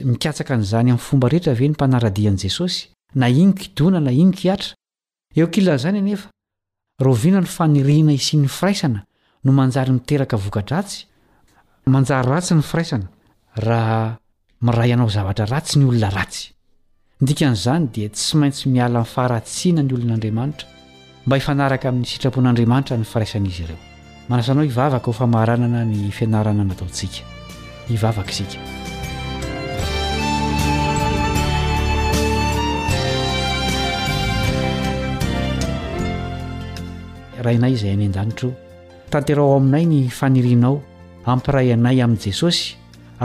mikatsaka 0.00 0.56
n'izany 0.56 0.90
amin'ny 0.90 0.98
fomba 0.98 1.28
rehetra 1.28 1.54
ve 1.58 1.68
ny 1.68 1.72
mpanaradian'i 1.74 2.38
jesosy 2.44 2.88
na 3.14 3.28
inykdona 3.28 4.00
na 4.02 4.10
inyktra 4.10 4.56
eoan'zany 5.36 5.98
aeroiana 6.02 7.40
no 7.44 7.50
faniina 7.56 8.12
isin'ny 8.12 8.48
firaisana 8.48 9.00
no 9.44 9.52
manjary 9.52 9.92
miterakaokratjy 9.92 11.06
raty 12.30 12.56
ny 12.56 12.60
iraisna 12.70 13.08
raha 13.66 14.00
miray 14.66 14.92
anao 14.92 15.08
zavatra 15.08 15.46
ratsy 15.46 15.78
ny 15.78 15.84
olona 15.88 16.10
ratyin'zany 16.18 17.88
dia 17.94 18.08
tsy 18.10 18.36
maintsy 18.38 18.68
miala 18.74 19.02
yfaharatsina 19.06 19.82
ny 19.82 19.92
olon'andramanitra 19.96 20.66
mba 21.26 21.34
ifanaraka 21.40 21.88
amin'ny 21.88 22.08
sitrapon'andriamanitra 22.10 22.98
ny 22.98 23.04
firaisan'izy 23.12 23.62
ireo 23.64 23.78
manasanao 24.28 24.64
ivavaka 24.70 25.08
o 25.10 25.14
famaranana 25.14 25.84
ny 25.84 26.10
fianarana 26.18 26.64
nataontsika 26.64 27.20
ivaka 27.94 28.24
isi 28.32 28.58
rainay 37.44 37.72
izay 37.76 37.92
any 37.94 38.06
an-danitro 38.08 38.48
tanteraao 39.12 39.52
aminay 39.58 39.84
ny 39.92 40.00
fanirinao 40.18 40.76
ampirayanay 41.32 41.98
amin'i 42.06 42.20
jesosy 42.26 42.64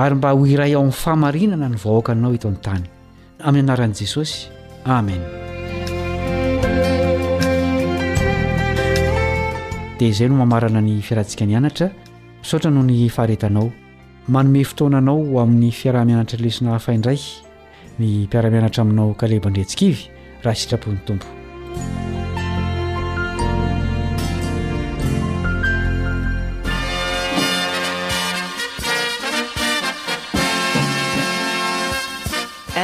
ary 0.03 0.15
mba 0.19 0.33
hoiray 0.39 0.73
ao 0.75 0.81
amin'ny 0.83 0.97
fahamarinana 1.03 1.67
no 1.73 1.77
vahoakaanao 1.85 2.31
eto 2.37 2.49
ny-tany 2.53 2.83
amin'ny 3.49 3.63
anaran'i 3.67 3.97
jesosy 4.01 4.35
amena 4.97 5.27
dia 9.99 10.09
izay 10.13 10.29
no 10.31 10.35
mamarana 10.43 10.81
ny 10.87 10.93
fiarantsika 11.07 11.45
ny 11.49 11.53
anatra 11.61 11.87
saoatra 12.49 12.71
no 12.77 12.83
ny 12.91 12.97
faharetanao 13.17 13.65
manome 14.35 14.61
fotoananao 14.71 15.19
amin'ny 15.45 15.71
fiarah-mianatra 15.79 16.43
lesina 16.45 16.75
hafaindraiky 16.77 17.31
ny 18.03 18.07
mpiara-mianatra 18.27 18.81
aminao 18.85 19.11
kalebandrentsikivy 19.21 20.01
raha 20.45 20.55
sitrapon'ny 20.63 21.01
tompo 21.07 21.27